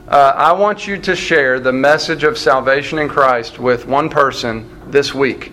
Uh, 0.08 0.34
I 0.36 0.54
want 0.54 0.88
you 0.88 0.98
to 0.98 1.16
share 1.16 1.60
the 1.60 1.72
message 1.72 2.24
of 2.24 2.38
salvation 2.38 2.98
in 2.98 3.10
Christ 3.10 3.60
with 3.60 3.86
one 3.86 4.10
person 4.10 4.68
this 4.90 5.14
week. 5.14 5.52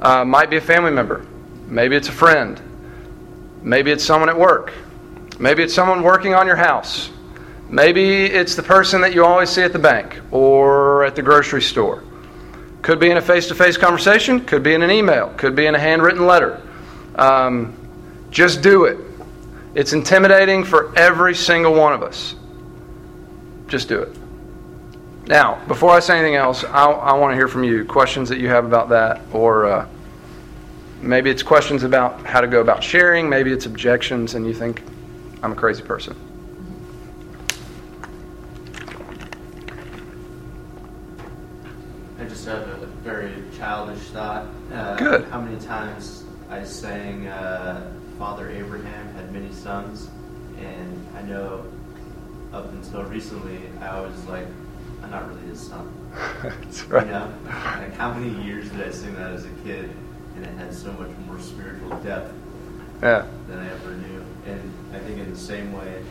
Uh, 0.00 0.24
might 0.24 0.50
be 0.50 0.56
a 0.56 0.60
family 0.60 0.90
member. 0.90 1.24
Maybe 1.68 1.96
it's 1.96 2.08
a 2.08 2.12
friend. 2.12 2.60
Maybe 3.62 3.90
it's 3.90 4.04
someone 4.04 4.28
at 4.28 4.38
work. 4.38 4.72
Maybe 5.38 5.62
it's 5.62 5.74
someone 5.74 6.02
working 6.02 6.34
on 6.34 6.46
your 6.46 6.56
house. 6.56 7.10
Maybe 7.68 8.26
it's 8.26 8.54
the 8.54 8.62
person 8.62 9.00
that 9.00 9.14
you 9.14 9.24
always 9.24 9.50
see 9.50 9.62
at 9.62 9.72
the 9.72 9.78
bank 9.78 10.20
or 10.30 11.04
at 11.04 11.16
the 11.16 11.22
grocery 11.22 11.62
store. 11.62 12.04
Could 12.86 13.00
be 13.00 13.10
in 13.10 13.16
a 13.16 13.20
face 13.20 13.48
to 13.48 13.54
face 13.56 13.76
conversation, 13.76 14.44
could 14.44 14.62
be 14.62 14.72
in 14.72 14.80
an 14.80 14.92
email, 14.92 15.30
could 15.30 15.56
be 15.56 15.66
in 15.66 15.74
a 15.74 15.78
handwritten 15.78 16.24
letter. 16.24 16.62
Um, 17.16 17.74
just 18.30 18.62
do 18.62 18.84
it. 18.84 19.00
It's 19.74 19.92
intimidating 19.92 20.62
for 20.62 20.96
every 20.96 21.34
single 21.34 21.74
one 21.74 21.92
of 21.92 22.04
us. 22.04 22.36
Just 23.66 23.88
do 23.88 24.02
it. 24.02 24.16
Now, 25.26 25.60
before 25.66 25.90
I 25.90 25.98
say 25.98 26.16
anything 26.16 26.36
else, 26.36 26.62
I, 26.62 26.84
I 26.84 27.12
want 27.14 27.32
to 27.32 27.34
hear 27.34 27.48
from 27.48 27.64
you 27.64 27.84
questions 27.84 28.28
that 28.28 28.38
you 28.38 28.46
have 28.50 28.64
about 28.64 28.88
that, 28.90 29.20
or 29.32 29.66
uh, 29.66 29.88
maybe 31.00 31.28
it's 31.28 31.42
questions 31.42 31.82
about 31.82 32.24
how 32.24 32.40
to 32.40 32.46
go 32.46 32.60
about 32.60 32.84
sharing, 32.84 33.28
maybe 33.28 33.50
it's 33.50 33.66
objections, 33.66 34.36
and 34.36 34.46
you 34.46 34.54
think 34.54 34.84
I'm 35.42 35.50
a 35.50 35.56
crazy 35.56 35.82
person. 35.82 36.14
Childish 43.66 44.10
thought. 44.10 44.46
Uh, 44.72 44.94
Good. 44.94 45.24
How 45.24 45.40
many 45.40 45.58
times 45.58 46.22
I 46.48 46.62
sang 46.62 47.26
uh, 47.26 47.92
Father 48.16 48.48
Abraham 48.48 49.12
had 49.14 49.32
many 49.32 49.52
sons, 49.52 50.08
and 50.60 51.04
I 51.16 51.22
know 51.22 51.64
up 52.52 52.70
until 52.70 53.02
recently 53.02 53.58
I 53.80 53.98
was 54.00 54.24
like 54.26 54.46
I'm 55.02 55.10
not 55.10 55.28
really 55.28 55.48
his 55.48 55.60
son. 55.60 55.92
That's 56.44 56.84
right. 56.84 57.06
You 57.06 57.12
know? 57.12 57.34
Like 57.44 57.92
how 57.94 58.12
many 58.14 58.40
years 58.44 58.70
did 58.70 58.86
I 58.86 58.90
sing 58.92 59.16
that 59.16 59.32
as 59.32 59.44
a 59.44 59.50
kid, 59.64 59.90
and 60.36 60.46
it 60.46 60.56
had 60.56 60.72
so 60.72 60.92
much 60.92 61.10
more 61.26 61.40
spiritual 61.40 61.90
depth 62.04 62.32
Yeah. 63.02 63.26
than 63.48 63.58
I 63.58 63.68
ever 63.72 63.94
knew. 63.94 64.24
and 64.46 64.72
I 64.94 65.00
think 65.00 65.18
in 65.18 65.28
the 65.32 65.38
same 65.38 65.72
way 65.72 66.04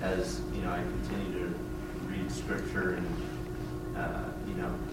as 0.00 0.40
you 0.54 0.62
know, 0.62 0.70
I 0.70 0.78
continue 0.78 1.40
to 1.40 1.54
read 2.06 2.32
Scripture 2.32 2.94
and 2.94 3.22
uh, 3.98 4.24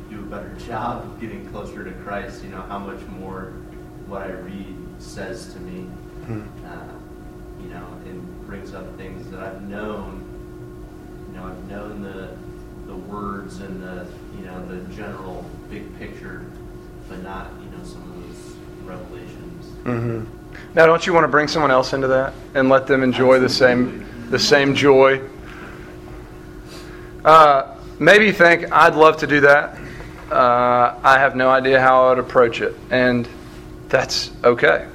do 0.09 0.19
a 0.19 0.23
better 0.23 0.53
job 0.67 1.03
of 1.03 1.21
getting 1.21 1.47
closer 1.49 1.83
to 1.83 1.91
Christ. 2.03 2.43
You 2.43 2.49
know 2.49 2.61
how 2.61 2.79
much 2.79 3.01
more 3.07 3.53
what 4.07 4.23
I 4.23 4.31
read 4.31 4.75
says 4.99 5.53
to 5.53 5.59
me. 5.59 5.81
Hmm. 6.25 6.43
Uh, 6.65 6.99
you 7.61 7.69
know, 7.69 7.85
and 8.05 8.47
brings 8.47 8.73
up 8.73 8.97
things 8.97 9.29
that 9.31 9.39
I've 9.39 9.61
known. 9.63 10.25
You 11.27 11.39
know, 11.39 11.47
I've 11.47 11.69
known 11.69 12.01
the 12.01 12.35
the 12.87 12.95
words 12.95 13.59
and 13.59 13.81
the 13.83 14.07
you 14.37 14.45
know 14.45 14.65
the 14.65 14.77
general 14.95 15.45
big 15.69 15.97
picture, 15.99 16.45
but 17.07 17.21
not 17.21 17.51
you 17.63 17.77
know 17.77 17.83
some 17.83 18.01
of 18.01 18.27
those 18.27 18.55
revelations. 18.83 19.65
Mm-hmm. 19.83 20.25
Now, 20.73 20.85
don't 20.85 21.05
you 21.05 21.13
want 21.13 21.23
to 21.23 21.27
bring 21.27 21.47
someone 21.47 21.71
else 21.71 21.93
into 21.93 22.07
that 22.07 22.33
and 22.55 22.69
let 22.69 22.87
them 22.87 23.03
enjoy 23.03 23.41
Absolutely. 23.41 23.47
the 23.47 23.53
same 23.53 24.29
the 24.31 24.39
same 24.39 24.75
joy? 24.75 25.21
Uh, 27.23 27.75
maybe 27.99 28.31
think 28.31 28.71
I'd 28.71 28.95
love 28.95 29.17
to 29.17 29.27
do 29.27 29.41
that. 29.41 29.77
Uh, 30.31 30.99
I 31.03 31.17
have 31.17 31.35
no 31.35 31.49
idea 31.49 31.81
how 31.81 32.05
I 32.05 32.09
would 32.09 32.19
approach 32.19 32.61
it, 32.61 32.75
and 32.91 33.27
that's 33.87 34.31
okay. 34.43 34.87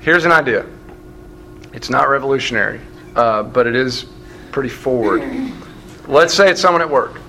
Here's 0.00 0.24
an 0.24 0.32
idea. 0.32 0.64
It's 1.72 1.90
not 1.90 2.08
revolutionary, 2.08 2.80
uh, 3.14 3.42
but 3.42 3.66
it 3.66 3.76
is 3.76 4.06
pretty 4.50 4.70
forward. 4.70 5.22
Let's 6.08 6.32
say 6.32 6.50
it's 6.50 6.60
someone 6.60 6.80
at 6.80 6.88
work. 6.88 7.20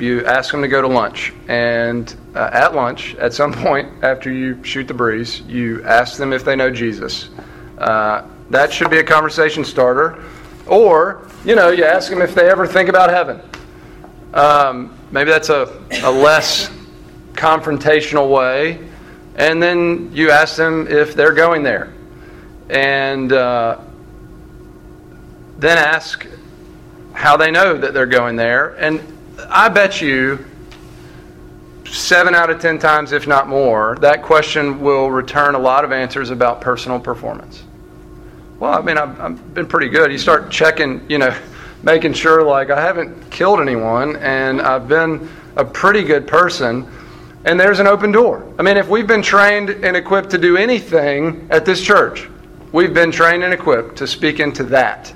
You 0.00 0.24
ask 0.26 0.50
them 0.50 0.62
to 0.62 0.68
go 0.68 0.82
to 0.82 0.88
lunch, 0.88 1.32
and 1.48 2.14
uh, 2.34 2.50
at 2.52 2.74
lunch, 2.74 3.14
at 3.16 3.32
some 3.32 3.52
point 3.52 4.04
after 4.04 4.32
you 4.32 4.62
shoot 4.64 4.88
the 4.88 4.94
breeze, 4.94 5.40
you 5.42 5.82
ask 5.84 6.16
them 6.16 6.32
if 6.32 6.44
they 6.44 6.56
know 6.56 6.70
Jesus. 6.70 7.30
Uh, 7.78 8.26
that 8.50 8.72
should 8.72 8.90
be 8.90 8.98
a 8.98 9.04
conversation 9.04 9.64
starter. 9.64 10.22
Or, 10.66 11.26
you 11.44 11.54
know, 11.54 11.70
you 11.70 11.84
ask 11.84 12.10
them 12.10 12.20
if 12.20 12.34
they 12.34 12.50
ever 12.50 12.66
think 12.66 12.88
about 12.88 13.10
heaven. 13.10 13.40
Um, 14.34 14.97
maybe 15.10 15.30
that's 15.30 15.48
a, 15.48 15.82
a 16.02 16.10
less 16.10 16.70
confrontational 17.32 18.30
way. 18.30 18.86
And 19.36 19.62
then 19.62 20.10
you 20.12 20.30
ask 20.30 20.56
them 20.56 20.88
if 20.88 21.14
they're 21.14 21.34
going 21.34 21.62
there. 21.62 21.92
And 22.68 23.32
uh, 23.32 23.78
then 25.58 25.78
ask 25.78 26.26
how 27.12 27.36
they 27.36 27.50
know 27.50 27.76
that 27.76 27.94
they're 27.94 28.06
going 28.06 28.36
there. 28.36 28.74
And 28.74 29.00
I 29.48 29.68
bet 29.68 30.00
you 30.00 30.44
seven 31.86 32.34
out 32.34 32.50
of 32.50 32.60
ten 32.60 32.78
times, 32.78 33.12
if 33.12 33.26
not 33.26 33.48
more, 33.48 33.96
that 34.00 34.22
question 34.22 34.80
will 34.80 35.10
return 35.10 35.54
a 35.54 35.58
lot 35.58 35.84
of 35.84 35.92
answers 35.92 36.30
about 36.30 36.60
personal 36.60 37.00
performance. 37.00 37.62
Well, 38.58 38.72
I 38.72 38.82
mean, 38.82 38.98
I've, 38.98 39.20
I've 39.20 39.54
been 39.54 39.66
pretty 39.66 39.88
good. 39.88 40.10
You 40.10 40.18
start 40.18 40.50
checking, 40.50 41.08
you 41.08 41.18
know, 41.18 41.34
making 41.82 42.12
sure 42.12 42.42
like 42.42 42.70
I 42.70 42.80
haven't 42.80 43.30
killed 43.30 43.60
anyone 43.60 44.16
and 44.16 44.60
I've 44.60 44.88
been 44.88 45.28
a 45.56 45.64
pretty 45.64 46.02
good 46.02 46.26
person. 46.26 46.86
And 47.44 47.58
there's 47.58 47.78
an 47.78 47.86
open 47.86 48.12
door. 48.12 48.52
I 48.58 48.62
mean, 48.62 48.76
if 48.76 48.88
we've 48.88 49.06
been 49.06 49.22
trained 49.22 49.70
and 49.70 49.96
equipped 49.96 50.30
to 50.30 50.38
do 50.38 50.56
anything 50.56 51.46
at 51.50 51.64
this 51.64 51.80
church, 51.80 52.28
we've 52.72 52.92
been 52.92 53.10
trained 53.12 53.44
and 53.44 53.54
equipped 53.54 53.96
to 53.96 54.06
speak 54.06 54.40
into 54.40 54.64
that. 54.64 55.14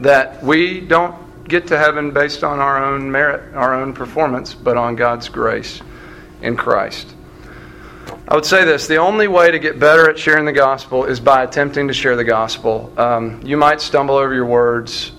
That 0.00 0.42
we 0.42 0.80
don't 0.80 1.14
get 1.46 1.66
to 1.68 1.78
heaven 1.78 2.10
based 2.10 2.42
on 2.42 2.58
our 2.58 2.82
own 2.82 3.10
merit, 3.10 3.54
our 3.54 3.74
own 3.74 3.92
performance, 3.92 4.54
but 4.54 4.76
on 4.76 4.96
God's 4.96 5.28
grace 5.28 5.80
in 6.40 6.56
Christ. 6.56 7.14
I 8.26 8.34
would 8.34 8.46
say 8.46 8.64
this 8.64 8.86
the 8.86 8.96
only 8.96 9.28
way 9.28 9.50
to 9.50 9.58
get 9.58 9.78
better 9.78 10.08
at 10.08 10.18
sharing 10.18 10.46
the 10.46 10.52
gospel 10.52 11.04
is 11.04 11.20
by 11.20 11.42
attempting 11.42 11.88
to 11.88 11.94
share 11.94 12.16
the 12.16 12.24
gospel. 12.24 12.92
Um, 12.96 13.40
you 13.44 13.56
might 13.56 13.80
stumble 13.80 14.16
over 14.16 14.34
your 14.34 14.46
words. 14.46 15.12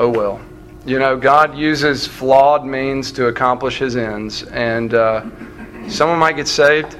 Oh 0.00 0.08
well. 0.08 0.40
You 0.86 0.98
know, 0.98 1.14
God 1.14 1.58
uses 1.58 2.06
flawed 2.06 2.64
means 2.64 3.12
to 3.12 3.26
accomplish 3.26 3.76
his 3.76 3.96
ends, 3.96 4.44
and 4.44 4.94
uh, 4.94 5.26
someone 5.90 6.18
might 6.18 6.36
get 6.36 6.48
saved. 6.48 6.96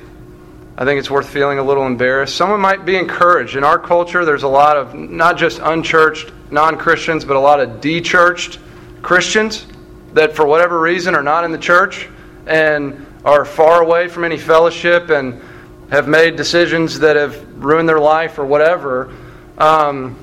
I 0.77 0.85
think 0.85 0.99
it's 0.99 1.11
worth 1.11 1.27
feeling 1.27 1.59
a 1.59 1.63
little 1.63 1.87
embarrassed. 1.87 2.37
Someone 2.37 2.61
might 2.61 2.85
be 2.85 2.99
encouraged. 2.99 3.57
In 3.57 3.65
our 3.65 3.79
culture, 3.79 4.27
there's 4.27 4.43
a 4.43 4.49
lot 4.49 4.77
of 4.77 4.95
not 4.95 5.39
just 5.39 5.61
unchurched 5.61 6.31
non 6.51 6.77
Christians, 6.77 7.25
but 7.25 7.37
a 7.37 7.41
lot 7.41 7.59
of 7.59 7.81
de-churched 7.81 8.59
Christians 9.01 9.67
that, 10.13 10.37
for 10.37 10.45
whatever 10.45 10.79
reason, 10.79 11.15
are 11.15 11.23
not 11.23 11.45
in 11.45 11.53
the 11.53 11.59
church 11.59 12.07
and 12.47 13.07
are 13.25 13.47
far 13.47 13.81
away 13.81 14.09
from 14.09 14.25
any 14.25 14.37
fellowship 14.37 15.09
and 15.09 15.41
have 15.91 16.07
made 16.07 16.37
decisions 16.37 16.99
that 16.99 17.17
have 17.17 17.65
ruined 17.65 17.89
their 17.89 17.99
life 17.99 18.39
or 18.39 18.45
whatever. 18.45 19.11
Um, 19.57 20.19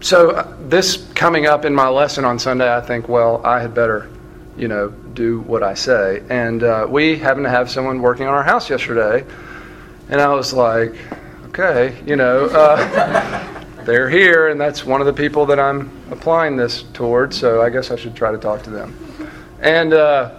so 0.00 0.30
uh, 0.30 0.56
this 0.68 1.08
coming 1.14 1.46
up 1.46 1.64
in 1.64 1.74
my 1.74 1.88
lesson 1.88 2.24
on 2.24 2.38
Sunday, 2.38 2.74
I 2.74 2.80
think, 2.80 3.08
well, 3.08 3.44
I 3.44 3.60
had 3.60 3.74
better, 3.74 4.10
you 4.56 4.68
know, 4.68 4.90
do 4.90 5.40
what 5.40 5.62
I 5.62 5.74
say. 5.74 6.22
And 6.28 6.62
uh, 6.62 6.86
we 6.88 7.18
happened 7.18 7.44
to 7.44 7.50
have 7.50 7.70
someone 7.70 8.02
working 8.02 8.26
on 8.26 8.34
our 8.34 8.42
house 8.42 8.68
yesterday, 8.68 9.26
and 10.08 10.20
I 10.20 10.28
was 10.34 10.52
like, 10.52 10.94
okay, 11.46 11.96
you 12.06 12.16
know, 12.16 12.46
uh, 12.46 13.64
they're 13.84 14.10
here, 14.10 14.48
and 14.48 14.60
that's 14.60 14.84
one 14.84 15.00
of 15.00 15.06
the 15.06 15.12
people 15.12 15.46
that 15.46 15.58
I'm 15.58 15.90
applying 16.10 16.56
this 16.56 16.82
towards. 16.92 17.38
So 17.38 17.62
I 17.62 17.70
guess 17.70 17.90
I 17.90 17.96
should 17.96 18.14
try 18.14 18.30
to 18.30 18.38
talk 18.38 18.62
to 18.64 18.70
them. 18.70 18.94
And 19.60 19.94
uh, 19.94 20.34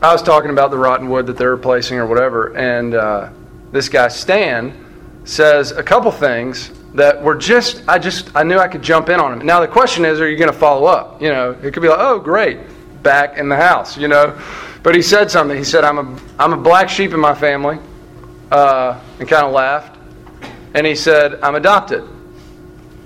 I 0.00 0.12
was 0.12 0.22
talking 0.22 0.50
about 0.50 0.70
the 0.70 0.78
rotten 0.78 1.08
wood 1.08 1.26
that 1.26 1.36
they're 1.36 1.56
replacing 1.56 1.98
or 1.98 2.06
whatever, 2.06 2.56
and 2.56 2.94
uh, 2.94 3.30
this 3.72 3.88
guy 3.88 4.08
Stan 4.08 4.80
says 5.24 5.72
a 5.72 5.82
couple 5.82 6.12
things 6.12 6.70
that 6.94 7.20
were 7.22 7.34
just 7.34 7.82
I 7.88 7.98
just 7.98 8.34
I 8.34 8.44
knew 8.44 8.58
I 8.58 8.68
could 8.68 8.82
jump 8.82 9.08
in 9.08 9.20
on 9.20 9.32
him. 9.32 9.46
Now 9.46 9.60
the 9.60 9.68
question 9.68 10.04
is, 10.04 10.20
are 10.20 10.28
you 10.28 10.36
going 10.36 10.52
to 10.52 10.56
follow 10.56 10.86
up? 10.86 11.20
You 11.20 11.28
know, 11.28 11.56
it 11.62 11.72
could 11.72 11.82
be 11.82 11.88
like, 11.88 11.98
oh 11.98 12.18
great, 12.18 12.58
back 13.02 13.36
in 13.36 13.48
the 13.48 13.56
house, 13.56 13.96
you 13.98 14.08
know. 14.08 14.38
But 14.82 14.94
he 14.94 15.02
said 15.02 15.30
something. 15.30 15.56
He 15.56 15.64
said, 15.64 15.84
I'm 15.84 15.98
a 15.98 16.20
I'm 16.38 16.52
a 16.52 16.56
black 16.56 16.88
sheep 16.88 17.12
in 17.12 17.20
my 17.20 17.34
family, 17.34 17.78
uh, 18.50 19.00
and 19.18 19.28
kind 19.28 19.46
of 19.46 19.52
laughed. 19.52 19.98
And 20.74 20.86
he 20.86 20.94
said, 20.94 21.38
I'm 21.42 21.54
adopted. 21.54 22.04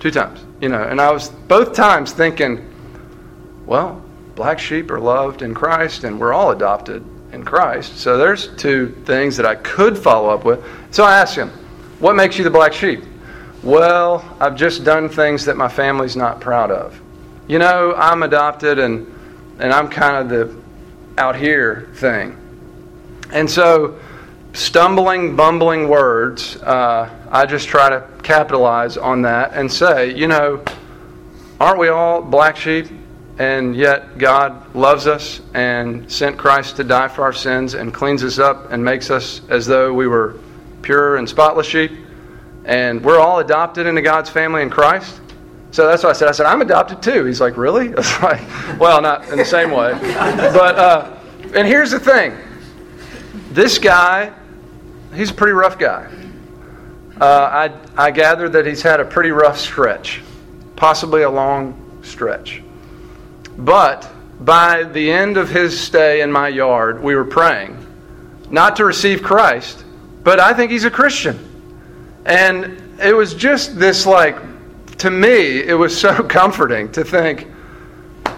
Two 0.01 0.11
times, 0.11 0.45
you 0.61 0.69
know. 0.69 0.83
And 0.83 1.01
I 1.01 1.11
was 1.11 1.29
both 1.29 1.75
times 1.75 2.13
thinking, 2.13 2.65
well, 3.67 4.03
black 4.37 4.59
sheep 4.59 4.91
are 4.91 5.01
loved 5.01 5.43
in 5.43 5.55
Christ, 5.55 6.05
and 6.05 6.21
we're 6.21 6.33
all 6.33 6.53
adopted 6.53 7.05
in 7.33 7.45
Christ. 7.45 7.99
So 7.99 8.17
there's 8.17 8.55
two 8.57 8.95
things 9.05 9.37
that 9.37 9.47
I 9.47 9.57
could 9.57 9.99
follow 9.99 10.29
up 10.29 10.45
with. 10.45 10.65
So 10.91 11.05
I 11.05 11.19
asked 11.19 11.37
him, 11.37 11.51
What 11.99 12.17
makes 12.17 12.39
you 12.39 12.45
the 12.45 12.51
black 12.51 12.73
sheep? 12.73 13.03
Well, 13.63 14.25
I've 14.41 14.57
just 14.57 14.85
done 14.85 15.09
things 15.09 15.45
that 15.47 15.57
my 15.57 15.69
family's 15.69 16.17
not 16.17 16.41
proud 16.41 16.71
of. 16.71 17.01
You 17.49 17.59
know, 17.59 17.95
I'm 17.97 18.23
adopted 18.23 18.79
and 18.79 19.15
and 19.59 19.73
I'm 19.73 19.89
kind 19.89 20.17
of 20.17 20.29
the 20.29 20.57
out 21.21 21.37
here 21.37 21.89
thing. 21.95 22.37
And 23.33 23.51
so 23.51 23.99
stumbling, 24.53 25.37
bumbling 25.37 25.89
words, 25.89 26.57
uh, 26.63 27.11
I 27.31 27.47
just 27.47 27.69
try 27.69 27.91
to 27.91 28.09
capitalize 28.23 28.97
on 28.97 29.23
that 29.23 29.53
and 29.53 29.71
say, 29.71 30.15
you 30.15 30.29
know, 30.29 30.63
aren't 31.61 31.79
we 31.79 31.89
all 31.89 32.23
black 32.23 32.57
sheep? 32.57 32.87
And 33.39 33.77
yet 33.77 34.19
God 34.19 34.75
loves 34.75 35.07
us 35.07 35.41
and 35.55 36.11
sent 36.11 36.39
Christ 36.39 36.77
to 36.77 36.85
die 36.85 37.09
for 37.09 37.23
our 37.23 37.33
sins 37.33 37.75
and 37.75 37.95
cleans 37.95 38.25
us 38.25 38.39
up 38.39 38.73
and 38.73 38.85
makes 38.85 39.11
us 39.11 39.43
as 39.49 39.67
though 39.67 39.93
we 39.93 40.09
were 40.09 40.37
pure 40.83 41.17
and 41.17 41.29
spotless 41.29 41.67
sheep. 41.67 41.93
And 42.69 43.03
we're 43.03 43.19
all 43.19 43.41
adopted 43.41 43.87
into 43.87 44.03
God's 44.03 44.29
family 44.29 44.61
in 44.61 44.69
Christ. 44.69 45.23
So 45.71 45.87
that's 45.87 46.03
what 46.03 46.11
I 46.11 46.13
said. 46.13 46.29
I 46.29 46.33
said, 46.33 46.47
I'm 46.47 46.61
adopted 46.61 47.03
too. 47.03 47.25
He's 47.25 47.41
like, 47.41 47.57
Really? 47.57 47.89
I 47.95 47.97
was 47.97 48.23
like, 48.23 48.79
Well, 48.79 49.01
not 49.01 49.29
in 49.31 49.39
the 49.39 49.45
same 49.45 49.71
way. 49.71 49.93
But, 50.01 50.79
uh, 50.79 51.19
and 51.55 51.67
here's 51.67 51.91
the 51.91 51.99
thing 51.99 52.37
this 53.51 53.79
guy, 53.79 54.33
he's 55.15 55.31
a 55.31 55.35
pretty 55.35 55.55
rough 55.55 55.79
guy. 55.79 56.13
Uh, 57.19 57.71
I, 57.97 58.07
I 58.07 58.11
gather 58.11 58.49
that 58.51 58.67
he's 58.67 58.83
had 58.83 59.01
a 59.01 59.05
pretty 59.05 59.31
rough 59.31 59.59
stretch, 59.59 60.21
possibly 60.77 61.23
a 61.23 61.31
long 61.31 62.01
stretch. 62.03 62.63
But 63.57 64.09
by 64.41 64.85
the 64.85 65.11
end 65.11 65.39
of 65.39 65.49
his 65.49 65.81
stay 65.81 66.21
in 66.21 66.31
my 66.31 66.49
yard, 66.49 67.03
we 67.03 67.17
were 67.17 67.25
praying, 67.25 67.85
not 68.51 68.77
to 68.77 68.85
receive 68.85 69.23
Christ, 69.23 69.85
but 70.23 70.39
I 70.39 70.53
think 70.53 70.71
he's 70.71 70.85
a 70.85 70.91
Christian. 70.91 71.48
And 72.29 73.01
it 73.01 73.17
was 73.17 73.35
just 73.35 73.79
this, 73.79 74.05
like, 74.05 74.37
to 74.99 75.11
me, 75.11 75.63
it 75.63 75.73
was 75.73 75.99
so 75.99 76.23
comforting 76.29 76.93
to 76.93 77.03
think, 77.03 77.49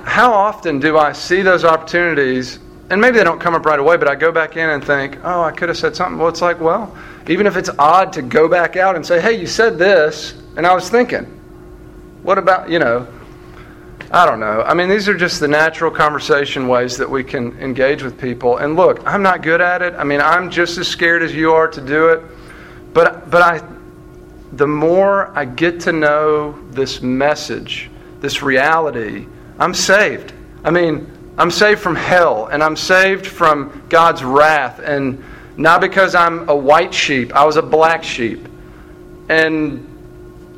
how 0.05 0.33
often 0.33 0.79
do 0.79 0.97
I 0.97 1.13
see 1.13 1.43
those 1.43 1.65
opportunities? 1.65 2.61
And 2.89 3.01
maybe 3.01 3.19
they 3.19 3.25
don't 3.25 3.41
come 3.41 3.55
up 3.55 3.67
right 3.67 3.79
away, 3.79 3.97
but 3.97 4.09
I 4.09 4.15
go 4.15 4.31
back 4.31 4.57
in 4.57 4.71
and 4.71 4.85
think, 4.85 5.19
oh, 5.25 5.43
I 5.43 5.51
could 5.51 5.69
have 5.69 5.79
said 5.79 5.97
something. 5.97 6.19
Well, 6.19 6.29
it's 6.29 6.41
like, 6.41 6.61
well, 6.61 6.97
even 7.29 7.47
if 7.47 7.57
it's 7.57 7.71
odd 7.79 8.13
to 8.13 8.23
go 8.23 8.49
back 8.49 8.77
out 8.77 8.95
and 8.95 9.05
say, 9.05 9.21
hey, 9.21 9.39
you 9.39 9.47
said 9.47 9.77
this, 9.77 10.41
and 10.57 10.67
I 10.67 10.73
was 10.75 10.89
thinking, 10.89 11.25
what 12.23 12.39
about, 12.39 12.71
you 12.71 12.79
know, 12.79 13.09
I 14.13 14.25
don't 14.25 14.41
know. 14.41 14.63
I 14.63 14.75
mean, 14.75 14.89
these 14.89 15.09
are 15.09 15.17
just 15.17 15.41
the 15.41 15.49
natural 15.49 15.91
conversation 15.91 16.69
ways 16.69 16.97
that 16.97 17.09
we 17.09 17.23
can 17.25 17.59
engage 17.61 18.03
with 18.03 18.21
people. 18.21 18.59
And 18.59 18.77
look, 18.77 19.05
I'm 19.07 19.23
not 19.23 19.43
good 19.43 19.61
at 19.61 19.83
it. 19.83 19.95
I 19.95 20.05
mean, 20.05 20.21
I'm 20.21 20.51
just 20.51 20.79
as 20.79 20.89
scared 20.89 21.23
as 21.23 21.35
you 21.35 21.53
are 21.53 21.69
to 21.69 21.81
do 21.81 22.09
it. 22.09 22.23
But 22.93 23.31
but 23.31 23.43
I 23.43 23.61
the 24.53 24.67
more 24.67 25.37
I 25.37 25.45
get 25.45 25.81
to 25.81 25.93
know 25.93 26.61
this 26.71 27.03
message, 27.03 27.91
this 28.21 28.43
reality, 28.43 29.27
I'm 29.59 29.75
saved. 29.75 30.33
I 30.65 30.71
mean, 30.71 31.11
I'm 31.39 31.51
saved 31.51 31.81
from 31.81 31.95
hell 31.95 32.47
and 32.47 32.63
I'm 32.63 32.77
saved 32.77 33.27
from 33.27 33.85
God's 33.89 34.25
wrath. 34.25 34.81
And 34.81 35.23
not 35.57 35.81
because 35.81 36.15
I'm 36.15 36.49
a 36.49 36.57
white 36.57 36.93
sheep, 36.93 37.35
I 37.35 37.45
was 37.45 37.57
a 37.57 37.63
black 37.63 38.03
sheep. 38.03 38.49
And 39.29 39.87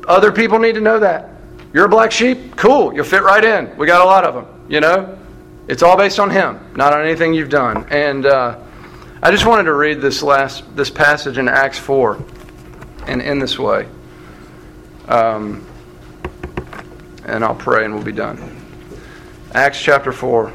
other 0.07 0.31
people 0.31 0.57
need 0.59 0.75
to 0.75 0.81
know 0.81 0.99
that. 0.99 1.29
You're 1.71 1.85
a 1.85 1.89
black 1.89 2.11
sheep? 2.11 2.55
Cool. 2.55 2.93
You'll 2.93 3.05
fit 3.05 3.23
right 3.23 3.43
in. 3.43 3.75
We 3.77 3.87
got 3.87 4.01
a 4.01 4.05
lot 4.05 4.25
of 4.25 4.33
them, 4.33 4.65
you 4.69 4.79
know? 4.79 5.17
It's 5.67 5.81
all 5.81 5.97
based 5.97 6.19
on 6.19 6.29
Him, 6.29 6.59
not 6.75 6.93
on 6.93 7.01
anything 7.01 7.33
you've 7.33 7.49
done. 7.49 7.85
And 7.89 8.25
uh, 8.25 8.59
I 9.21 9.31
just 9.31 9.45
wanted 9.45 9.63
to 9.63 9.73
read 9.73 10.01
this 10.01 10.21
last 10.21 10.63
this 10.75 10.89
passage 10.89 11.37
in 11.37 11.47
Acts 11.47 11.79
4 11.79 12.21
and 13.07 13.21
in 13.21 13.39
this 13.39 13.57
way. 13.59 13.87
Um, 15.07 15.65
and 17.25 17.43
I'll 17.43 17.55
pray 17.55 17.85
and 17.85 17.93
we'll 17.93 18.03
be 18.03 18.11
done. 18.11 18.59
Acts 19.53 19.81
chapter 19.81 20.11
4. 20.11 20.51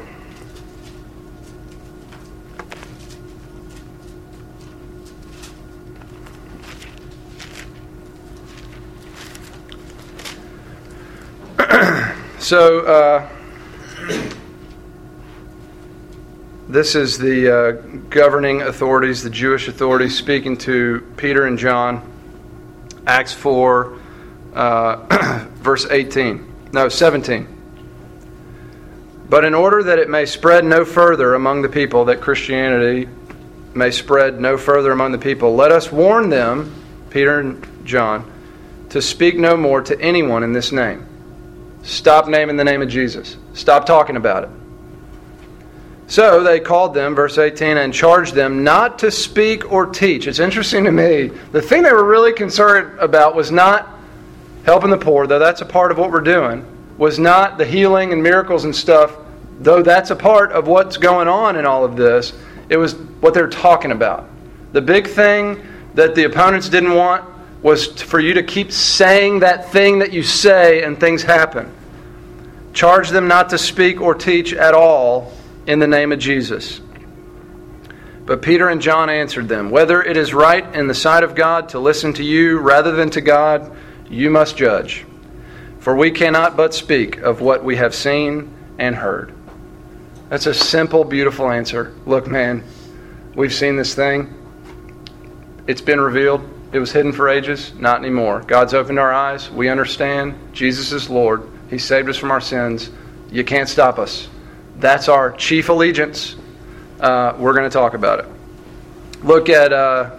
so, 12.39 12.79
uh, 12.81 13.29
this 16.67 16.93
is 16.93 17.17
the 17.17 17.51
uh, 17.51 17.71
governing 18.09 18.61
authorities, 18.61 19.23
the 19.23 19.29
Jewish 19.29 19.67
authorities, 19.67 20.15
speaking 20.15 20.57
to 20.57 21.01
Peter 21.17 21.47
and 21.47 21.57
John. 21.57 22.18
Acts 23.09 23.33
4, 23.33 23.97
uh, 24.53 25.45
verse 25.55 25.87
18. 25.89 26.69
No, 26.71 26.89
17. 26.89 27.47
But 29.27 29.45
in 29.45 29.55
order 29.55 29.81
that 29.81 29.97
it 29.97 30.11
may 30.11 30.27
spread 30.27 30.63
no 30.63 30.85
further 30.85 31.33
among 31.33 31.63
the 31.63 31.69
people, 31.69 32.05
that 32.05 32.21
Christianity 32.21 33.09
may 33.73 33.89
spread 33.89 34.39
no 34.39 34.59
further 34.59 34.91
among 34.91 35.11
the 35.11 35.17
people, 35.17 35.55
let 35.55 35.71
us 35.71 35.91
warn 35.91 36.29
them, 36.29 36.71
Peter 37.09 37.39
and 37.39 37.65
John, 37.83 38.31
to 38.89 39.01
speak 39.01 39.39
no 39.39 39.57
more 39.57 39.81
to 39.81 39.99
anyone 39.99 40.43
in 40.43 40.53
this 40.53 40.71
name. 40.71 41.07
Stop 41.81 42.27
naming 42.27 42.57
the 42.57 42.63
name 42.63 42.83
of 42.83 42.89
Jesus. 42.89 43.37
Stop 43.53 43.87
talking 43.87 44.17
about 44.17 44.43
it. 44.43 44.49
So 46.09 46.41
they 46.41 46.59
called 46.59 46.95
them, 46.95 47.13
verse 47.13 47.37
18, 47.37 47.77
and 47.77 47.93
charged 47.93 48.33
them 48.33 48.63
not 48.63 48.97
to 48.99 49.11
speak 49.11 49.71
or 49.71 49.85
teach. 49.85 50.25
It's 50.25 50.39
interesting 50.39 50.83
to 50.85 50.91
me. 50.91 51.27
The 51.51 51.61
thing 51.61 51.83
they 51.83 51.93
were 51.93 52.03
really 52.03 52.33
concerned 52.33 52.97
about 52.99 53.35
was 53.35 53.51
not 53.51 53.87
helping 54.63 54.89
the 54.89 54.97
poor, 54.97 55.27
though 55.27 55.37
that's 55.37 55.61
a 55.61 55.67
part 55.67 55.91
of 55.91 55.99
what 55.99 56.09
we're 56.09 56.21
doing, 56.21 56.65
was 56.97 57.19
not 57.19 57.59
the 57.59 57.65
healing 57.65 58.11
and 58.11 58.23
miracles 58.23 58.65
and 58.65 58.75
stuff, 58.75 59.15
though 59.59 59.83
that's 59.83 60.09
a 60.09 60.15
part 60.15 60.51
of 60.51 60.67
what's 60.67 60.97
going 60.97 61.27
on 61.27 61.55
in 61.55 61.67
all 61.67 61.85
of 61.85 61.95
this. 61.95 62.33
It 62.69 62.77
was 62.77 62.95
what 62.95 63.35
they're 63.35 63.47
talking 63.47 63.91
about. 63.91 64.27
The 64.71 64.81
big 64.81 65.05
thing 65.07 65.63
that 65.93 66.15
the 66.15 66.23
opponents 66.23 66.69
didn't 66.69 66.95
want 66.95 67.23
was 67.61 68.01
for 68.01 68.19
you 68.19 68.33
to 68.33 68.41
keep 68.41 68.71
saying 68.71 69.41
that 69.41 69.71
thing 69.71 69.99
that 69.99 70.11
you 70.11 70.23
say 70.23 70.81
and 70.81 70.99
things 70.99 71.21
happen. 71.21 71.71
Charge 72.73 73.09
them 73.09 73.27
not 73.27 73.51
to 73.51 73.59
speak 73.59 74.01
or 74.01 74.15
teach 74.15 74.53
at 74.53 74.73
all 74.73 75.33
in 75.69 75.77
the 75.77 75.87
name 75.87 76.11
of 76.11 76.17
Jesus. 76.17 76.81
But 78.25 78.41
Peter 78.41 78.69
and 78.69 78.81
John 78.81 79.07
answered 79.07 79.47
them, 79.47 79.69
Whether 79.69 80.01
it 80.01 80.17
is 80.17 80.33
right 80.33 80.65
in 80.73 80.87
the 80.87 80.95
sight 80.95 81.23
of 81.23 81.35
God 81.35 81.69
to 81.69 81.79
listen 81.79 82.11
to 82.13 82.23
you 82.23 82.57
rather 82.57 82.91
than 82.91 83.11
to 83.11 83.21
God, 83.21 83.71
you 84.09 84.31
must 84.31 84.57
judge. 84.57 85.05
For 85.77 85.95
we 85.95 86.09
cannot 86.09 86.57
but 86.57 86.73
speak 86.73 87.17
of 87.17 87.39
what 87.39 87.63
we 87.63 87.75
have 87.75 87.93
seen 87.93 88.51
and 88.79 88.95
heard. 88.95 89.31
That's 90.29 90.47
a 90.47 90.55
simple, 90.55 91.03
beautiful 91.03 91.51
answer. 91.51 91.93
Look, 92.07 92.25
man, 92.25 92.63
we've 93.35 93.53
seen 93.53 93.75
this 93.75 93.93
thing. 93.93 94.33
It's 95.67 95.81
been 95.81 96.01
revealed. 96.01 96.41
It 96.71 96.79
was 96.79 96.91
hidden 96.91 97.13
for 97.13 97.29
ages. 97.29 97.75
Not 97.75 97.99
anymore. 97.99 98.41
God's 98.41 98.73
opened 98.73 98.97
our 98.97 99.13
eyes. 99.13 99.51
We 99.51 99.69
understand. 99.69 100.33
Jesus 100.51 100.91
is 100.91 101.11
Lord. 101.11 101.47
He 101.69 101.77
saved 101.77 102.09
us 102.09 102.17
from 102.17 102.31
our 102.31 102.41
sins. 102.41 102.89
You 103.29 103.43
can't 103.43 103.69
stop 103.69 103.99
us. 103.99 104.27
That's 104.79 105.09
our 105.09 105.33
chief 105.33 105.69
allegiance. 105.69 106.37
Uh, 106.99 107.35
we're 107.37 107.53
going 107.53 107.69
to 107.69 107.73
talk 107.73 107.93
about 107.93 108.19
it. 108.19 108.25
Look 109.23 109.49
at 109.49 109.73
uh, 109.73 110.17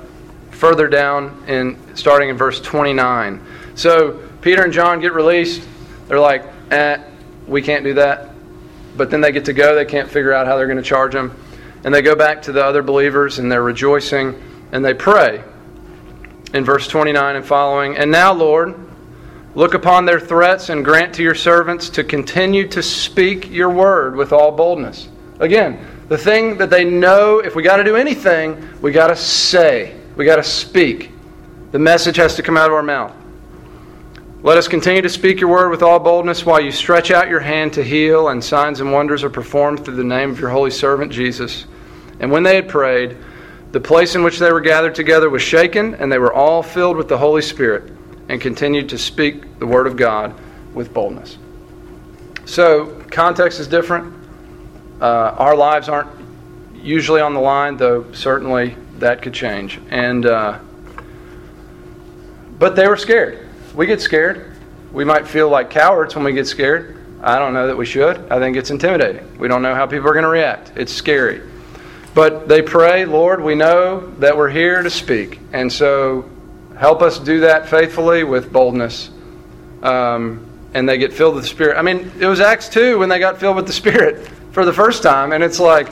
further 0.50 0.86
down 0.86 1.44
in 1.48 1.78
starting 1.96 2.28
in 2.28 2.36
verse 2.36 2.60
29. 2.60 3.42
So 3.74 4.20
Peter 4.42 4.62
and 4.62 4.72
John 4.72 5.00
get 5.00 5.14
released. 5.14 5.66
They're 6.08 6.20
like, 6.20 6.44
eh, 6.70 7.02
we 7.46 7.62
can't 7.62 7.84
do 7.84 7.94
that. 7.94 8.30
But 8.96 9.10
then 9.10 9.22
they 9.22 9.32
get 9.32 9.46
to 9.46 9.54
go. 9.54 9.74
They 9.74 9.86
can't 9.86 10.10
figure 10.10 10.34
out 10.34 10.46
how 10.46 10.58
they're 10.58 10.66
going 10.66 10.76
to 10.76 10.82
charge 10.82 11.12
them. 11.12 11.34
And 11.82 11.94
they 11.94 12.02
go 12.02 12.14
back 12.14 12.42
to 12.42 12.52
the 12.52 12.62
other 12.62 12.82
believers 12.82 13.38
and 13.38 13.50
they're 13.50 13.62
rejoicing 13.62 14.40
and 14.72 14.84
they 14.84 14.92
pray 14.92 15.42
in 16.52 16.64
verse 16.64 16.86
29 16.86 17.36
and 17.36 17.44
following. 17.44 17.96
And 17.96 18.10
now, 18.10 18.34
Lord, 18.34 18.74
Look 19.54 19.74
upon 19.74 20.04
their 20.04 20.20
threats 20.20 20.68
and 20.68 20.84
grant 20.84 21.14
to 21.16 21.22
your 21.24 21.34
servants 21.34 21.90
to 21.90 22.04
continue 22.04 22.68
to 22.68 22.82
speak 22.82 23.50
your 23.50 23.70
word 23.70 24.14
with 24.14 24.32
all 24.32 24.52
boldness. 24.52 25.08
Again, 25.40 25.84
the 26.08 26.18
thing 26.18 26.56
that 26.58 26.70
they 26.70 26.84
know, 26.84 27.40
if 27.40 27.56
we 27.56 27.62
got 27.64 27.78
to 27.78 27.84
do 27.84 27.96
anything, 27.96 28.68
we 28.80 28.92
got 28.92 29.08
to 29.08 29.16
say, 29.16 29.96
we 30.14 30.24
got 30.24 30.36
to 30.36 30.44
speak. 30.44 31.10
The 31.72 31.80
message 31.80 32.16
has 32.16 32.36
to 32.36 32.42
come 32.42 32.56
out 32.56 32.68
of 32.68 32.74
our 32.74 32.82
mouth. 32.82 33.12
Let 34.42 34.56
us 34.56 34.68
continue 34.68 35.02
to 35.02 35.08
speak 35.08 35.40
your 35.40 35.50
word 35.50 35.70
with 35.70 35.82
all 35.82 35.98
boldness 35.98 36.46
while 36.46 36.60
you 36.60 36.70
stretch 36.70 37.10
out 37.10 37.28
your 37.28 37.40
hand 37.40 37.72
to 37.74 37.82
heal, 37.82 38.28
and 38.28 38.42
signs 38.42 38.80
and 38.80 38.92
wonders 38.92 39.24
are 39.24 39.30
performed 39.30 39.84
through 39.84 39.96
the 39.96 40.04
name 40.04 40.30
of 40.30 40.40
your 40.40 40.50
holy 40.50 40.70
servant 40.70 41.12
Jesus. 41.12 41.66
And 42.20 42.30
when 42.30 42.44
they 42.44 42.54
had 42.54 42.68
prayed, 42.68 43.16
the 43.72 43.80
place 43.80 44.14
in 44.14 44.22
which 44.22 44.38
they 44.38 44.52
were 44.52 44.60
gathered 44.60 44.94
together 44.94 45.28
was 45.28 45.42
shaken, 45.42 45.94
and 45.96 46.10
they 46.10 46.18
were 46.18 46.32
all 46.32 46.62
filled 46.62 46.96
with 46.96 47.08
the 47.08 47.18
Holy 47.18 47.42
Spirit 47.42 47.92
and 48.30 48.40
continued 48.40 48.88
to 48.88 48.96
speak 48.96 49.58
the 49.58 49.66
word 49.66 49.88
of 49.88 49.96
God 49.96 50.32
with 50.72 50.94
boldness. 50.94 51.36
So, 52.44 53.02
context 53.10 53.58
is 53.58 53.66
different. 53.66 54.14
Uh, 55.00 55.34
our 55.36 55.56
lives 55.56 55.88
aren't 55.88 56.10
usually 56.74 57.20
on 57.20 57.34
the 57.34 57.40
line, 57.40 57.76
though 57.76 58.10
certainly 58.12 58.76
that 58.98 59.20
could 59.20 59.34
change. 59.34 59.80
And 59.90 60.26
uh, 60.26 60.60
but 62.58 62.76
they 62.76 62.86
were 62.86 62.96
scared. 62.96 63.48
We 63.74 63.86
get 63.86 64.00
scared. 64.00 64.56
We 64.92 65.04
might 65.04 65.26
feel 65.26 65.48
like 65.48 65.68
cowards 65.68 66.14
when 66.14 66.24
we 66.24 66.32
get 66.32 66.46
scared. 66.46 66.98
I 67.22 67.38
don't 67.38 67.52
know 67.52 67.66
that 67.66 67.76
we 67.76 67.84
should. 67.84 68.30
I 68.30 68.38
think 68.38 68.56
it's 68.56 68.70
intimidating. 68.70 69.38
We 69.38 69.48
don't 69.48 69.62
know 69.62 69.74
how 69.74 69.86
people 69.86 70.08
are 70.08 70.12
going 70.12 70.22
to 70.22 70.28
react. 70.30 70.72
It's 70.76 70.92
scary. 70.92 71.42
But 72.14 72.48
they 72.48 72.62
pray, 72.62 73.06
Lord, 73.06 73.42
we 73.42 73.56
know 73.56 74.08
that 74.18 74.36
we're 74.36 74.50
here 74.50 74.82
to 74.82 74.90
speak. 74.90 75.40
And 75.52 75.72
so 75.72 76.30
Help 76.80 77.02
us 77.02 77.18
do 77.18 77.40
that 77.40 77.68
faithfully 77.68 78.24
with 78.24 78.50
boldness. 78.50 79.10
Um, 79.82 80.46
and 80.72 80.88
they 80.88 80.96
get 80.96 81.12
filled 81.12 81.34
with 81.34 81.44
the 81.44 81.48
Spirit. 81.50 81.76
I 81.76 81.82
mean, 81.82 82.10
it 82.18 82.24
was 82.24 82.40
Acts 82.40 82.70
2 82.70 82.98
when 82.98 83.10
they 83.10 83.18
got 83.18 83.38
filled 83.38 83.56
with 83.56 83.66
the 83.66 83.72
Spirit 83.74 84.26
for 84.52 84.64
the 84.64 84.72
first 84.72 85.02
time. 85.02 85.32
And 85.32 85.44
it's 85.44 85.60
like, 85.60 85.90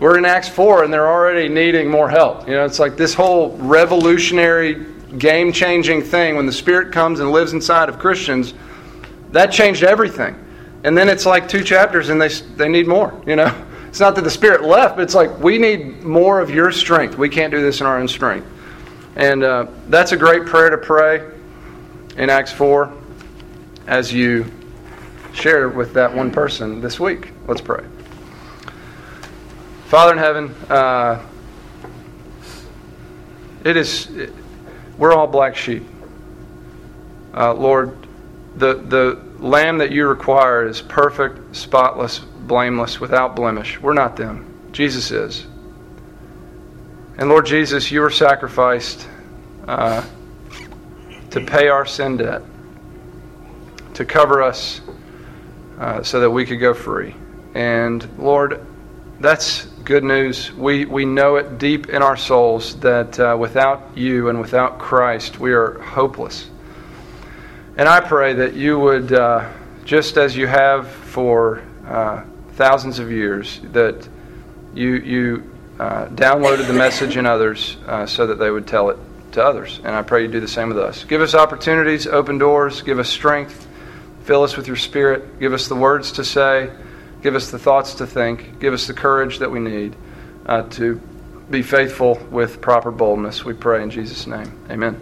we're 0.00 0.18
in 0.18 0.24
Acts 0.24 0.48
4 0.48 0.82
and 0.82 0.92
they're 0.92 1.08
already 1.08 1.48
needing 1.48 1.88
more 1.88 2.10
help. 2.10 2.48
You 2.48 2.54
know, 2.54 2.64
it's 2.64 2.80
like 2.80 2.96
this 2.96 3.14
whole 3.14 3.56
revolutionary, 3.58 4.84
game 5.16 5.52
changing 5.52 6.02
thing 6.02 6.34
when 6.34 6.46
the 6.46 6.52
Spirit 6.52 6.92
comes 6.92 7.20
and 7.20 7.30
lives 7.30 7.52
inside 7.52 7.88
of 7.88 8.00
Christians, 8.00 8.52
that 9.30 9.52
changed 9.52 9.84
everything. 9.84 10.34
And 10.82 10.98
then 10.98 11.08
it's 11.08 11.24
like 11.24 11.48
two 11.48 11.62
chapters 11.62 12.08
and 12.08 12.20
they, 12.20 12.30
they 12.56 12.68
need 12.68 12.88
more, 12.88 13.22
you 13.26 13.36
know. 13.36 13.54
It's 13.90 13.98
not 13.98 14.14
that 14.14 14.22
the 14.22 14.30
Spirit 14.30 14.62
left, 14.62 14.94
but 14.94 15.02
it's 15.02 15.16
like 15.16 15.40
we 15.40 15.58
need 15.58 16.04
more 16.04 16.40
of 16.40 16.48
your 16.48 16.70
strength. 16.70 17.18
We 17.18 17.28
can't 17.28 17.50
do 17.50 17.60
this 17.60 17.80
in 17.80 17.88
our 17.88 17.98
own 17.98 18.06
strength. 18.06 18.46
And 19.20 19.44
uh, 19.44 19.66
that's 19.88 20.12
a 20.12 20.16
great 20.16 20.46
prayer 20.46 20.70
to 20.70 20.78
pray 20.78 21.30
in 22.16 22.30
Acts 22.30 22.52
4 22.52 22.90
as 23.86 24.10
you 24.10 24.50
share 25.34 25.68
with 25.68 25.92
that 25.92 26.14
one 26.14 26.30
person 26.30 26.80
this 26.80 26.98
week. 26.98 27.32
Let's 27.46 27.60
pray. 27.60 27.84
Father 29.88 30.12
in 30.12 30.18
heaven, 30.18 30.54
uh, 30.70 31.22
it 33.62 33.76
is, 33.76 34.08
it, 34.12 34.32
we're 34.96 35.12
all 35.12 35.26
black 35.26 35.54
sheep. 35.54 35.82
Uh, 37.34 37.52
Lord, 37.52 37.94
the, 38.56 38.76
the 38.76 39.20
lamb 39.38 39.76
that 39.78 39.92
you 39.92 40.06
require 40.06 40.66
is 40.66 40.80
perfect, 40.80 41.54
spotless, 41.54 42.20
blameless, 42.20 43.00
without 43.00 43.36
blemish. 43.36 43.78
We're 43.82 43.92
not 43.92 44.16
them. 44.16 44.46
Jesus 44.72 45.10
is. 45.10 45.46
And 47.20 47.28
Lord 47.28 47.44
Jesus, 47.44 47.90
you 47.90 48.00
were 48.00 48.08
sacrificed 48.08 49.06
uh, 49.68 50.02
to 51.28 51.44
pay 51.44 51.68
our 51.68 51.84
sin 51.84 52.16
debt, 52.16 52.40
to 53.92 54.06
cover 54.06 54.42
us 54.42 54.80
uh, 55.78 56.02
so 56.02 56.20
that 56.20 56.30
we 56.30 56.46
could 56.46 56.60
go 56.60 56.72
free. 56.72 57.14
And 57.54 58.08
Lord, 58.18 58.64
that's 59.20 59.66
good 59.84 60.02
news. 60.02 60.50
We, 60.54 60.86
we 60.86 61.04
know 61.04 61.36
it 61.36 61.58
deep 61.58 61.90
in 61.90 62.00
our 62.00 62.16
souls 62.16 62.80
that 62.80 63.20
uh, 63.20 63.36
without 63.38 63.98
you 63.98 64.30
and 64.30 64.40
without 64.40 64.78
Christ, 64.78 65.38
we 65.38 65.52
are 65.52 65.78
hopeless. 65.78 66.48
And 67.76 67.86
I 67.86 68.00
pray 68.00 68.32
that 68.32 68.54
you 68.54 68.78
would, 68.78 69.12
uh, 69.12 69.46
just 69.84 70.16
as 70.16 70.34
you 70.34 70.46
have 70.46 70.88
for 70.88 71.62
uh, 71.86 72.24
thousands 72.52 72.98
of 72.98 73.12
years, 73.12 73.60
that 73.72 74.08
you, 74.72 74.94
you 74.94 75.49
uh, 75.80 76.06
downloaded 76.08 76.66
the 76.66 76.74
message 76.74 77.16
in 77.16 77.24
others 77.24 77.78
uh, 77.86 78.04
so 78.04 78.26
that 78.26 78.34
they 78.34 78.50
would 78.50 78.66
tell 78.66 78.90
it 78.90 78.98
to 79.32 79.42
others. 79.42 79.78
And 79.78 79.94
I 79.94 80.02
pray 80.02 80.20
you 80.22 80.28
do 80.28 80.38
the 80.38 80.46
same 80.46 80.68
with 80.68 80.78
us. 80.78 81.04
Give 81.04 81.22
us 81.22 81.34
opportunities, 81.34 82.06
open 82.06 82.36
doors, 82.36 82.82
give 82.82 82.98
us 82.98 83.08
strength, 83.08 83.66
fill 84.24 84.42
us 84.42 84.58
with 84.58 84.66
your 84.66 84.76
spirit, 84.76 85.40
give 85.40 85.54
us 85.54 85.68
the 85.68 85.74
words 85.74 86.12
to 86.12 86.24
say, 86.24 86.70
give 87.22 87.34
us 87.34 87.50
the 87.50 87.58
thoughts 87.58 87.94
to 87.94 88.06
think, 88.06 88.60
give 88.60 88.74
us 88.74 88.86
the 88.86 88.94
courage 88.94 89.38
that 89.38 89.50
we 89.50 89.58
need 89.58 89.96
uh, 90.44 90.64
to 90.64 91.00
be 91.48 91.62
faithful 91.62 92.16
with 92.30 92.60
proper 92.60 92.90
boldness. 92.90 93.46
We 93.46 93.54
pray 93.54 93.82
in 93.82 93.88
Jesus' 93.88 94.26
name. 94.26 94.52
Amen. 94.68 95.00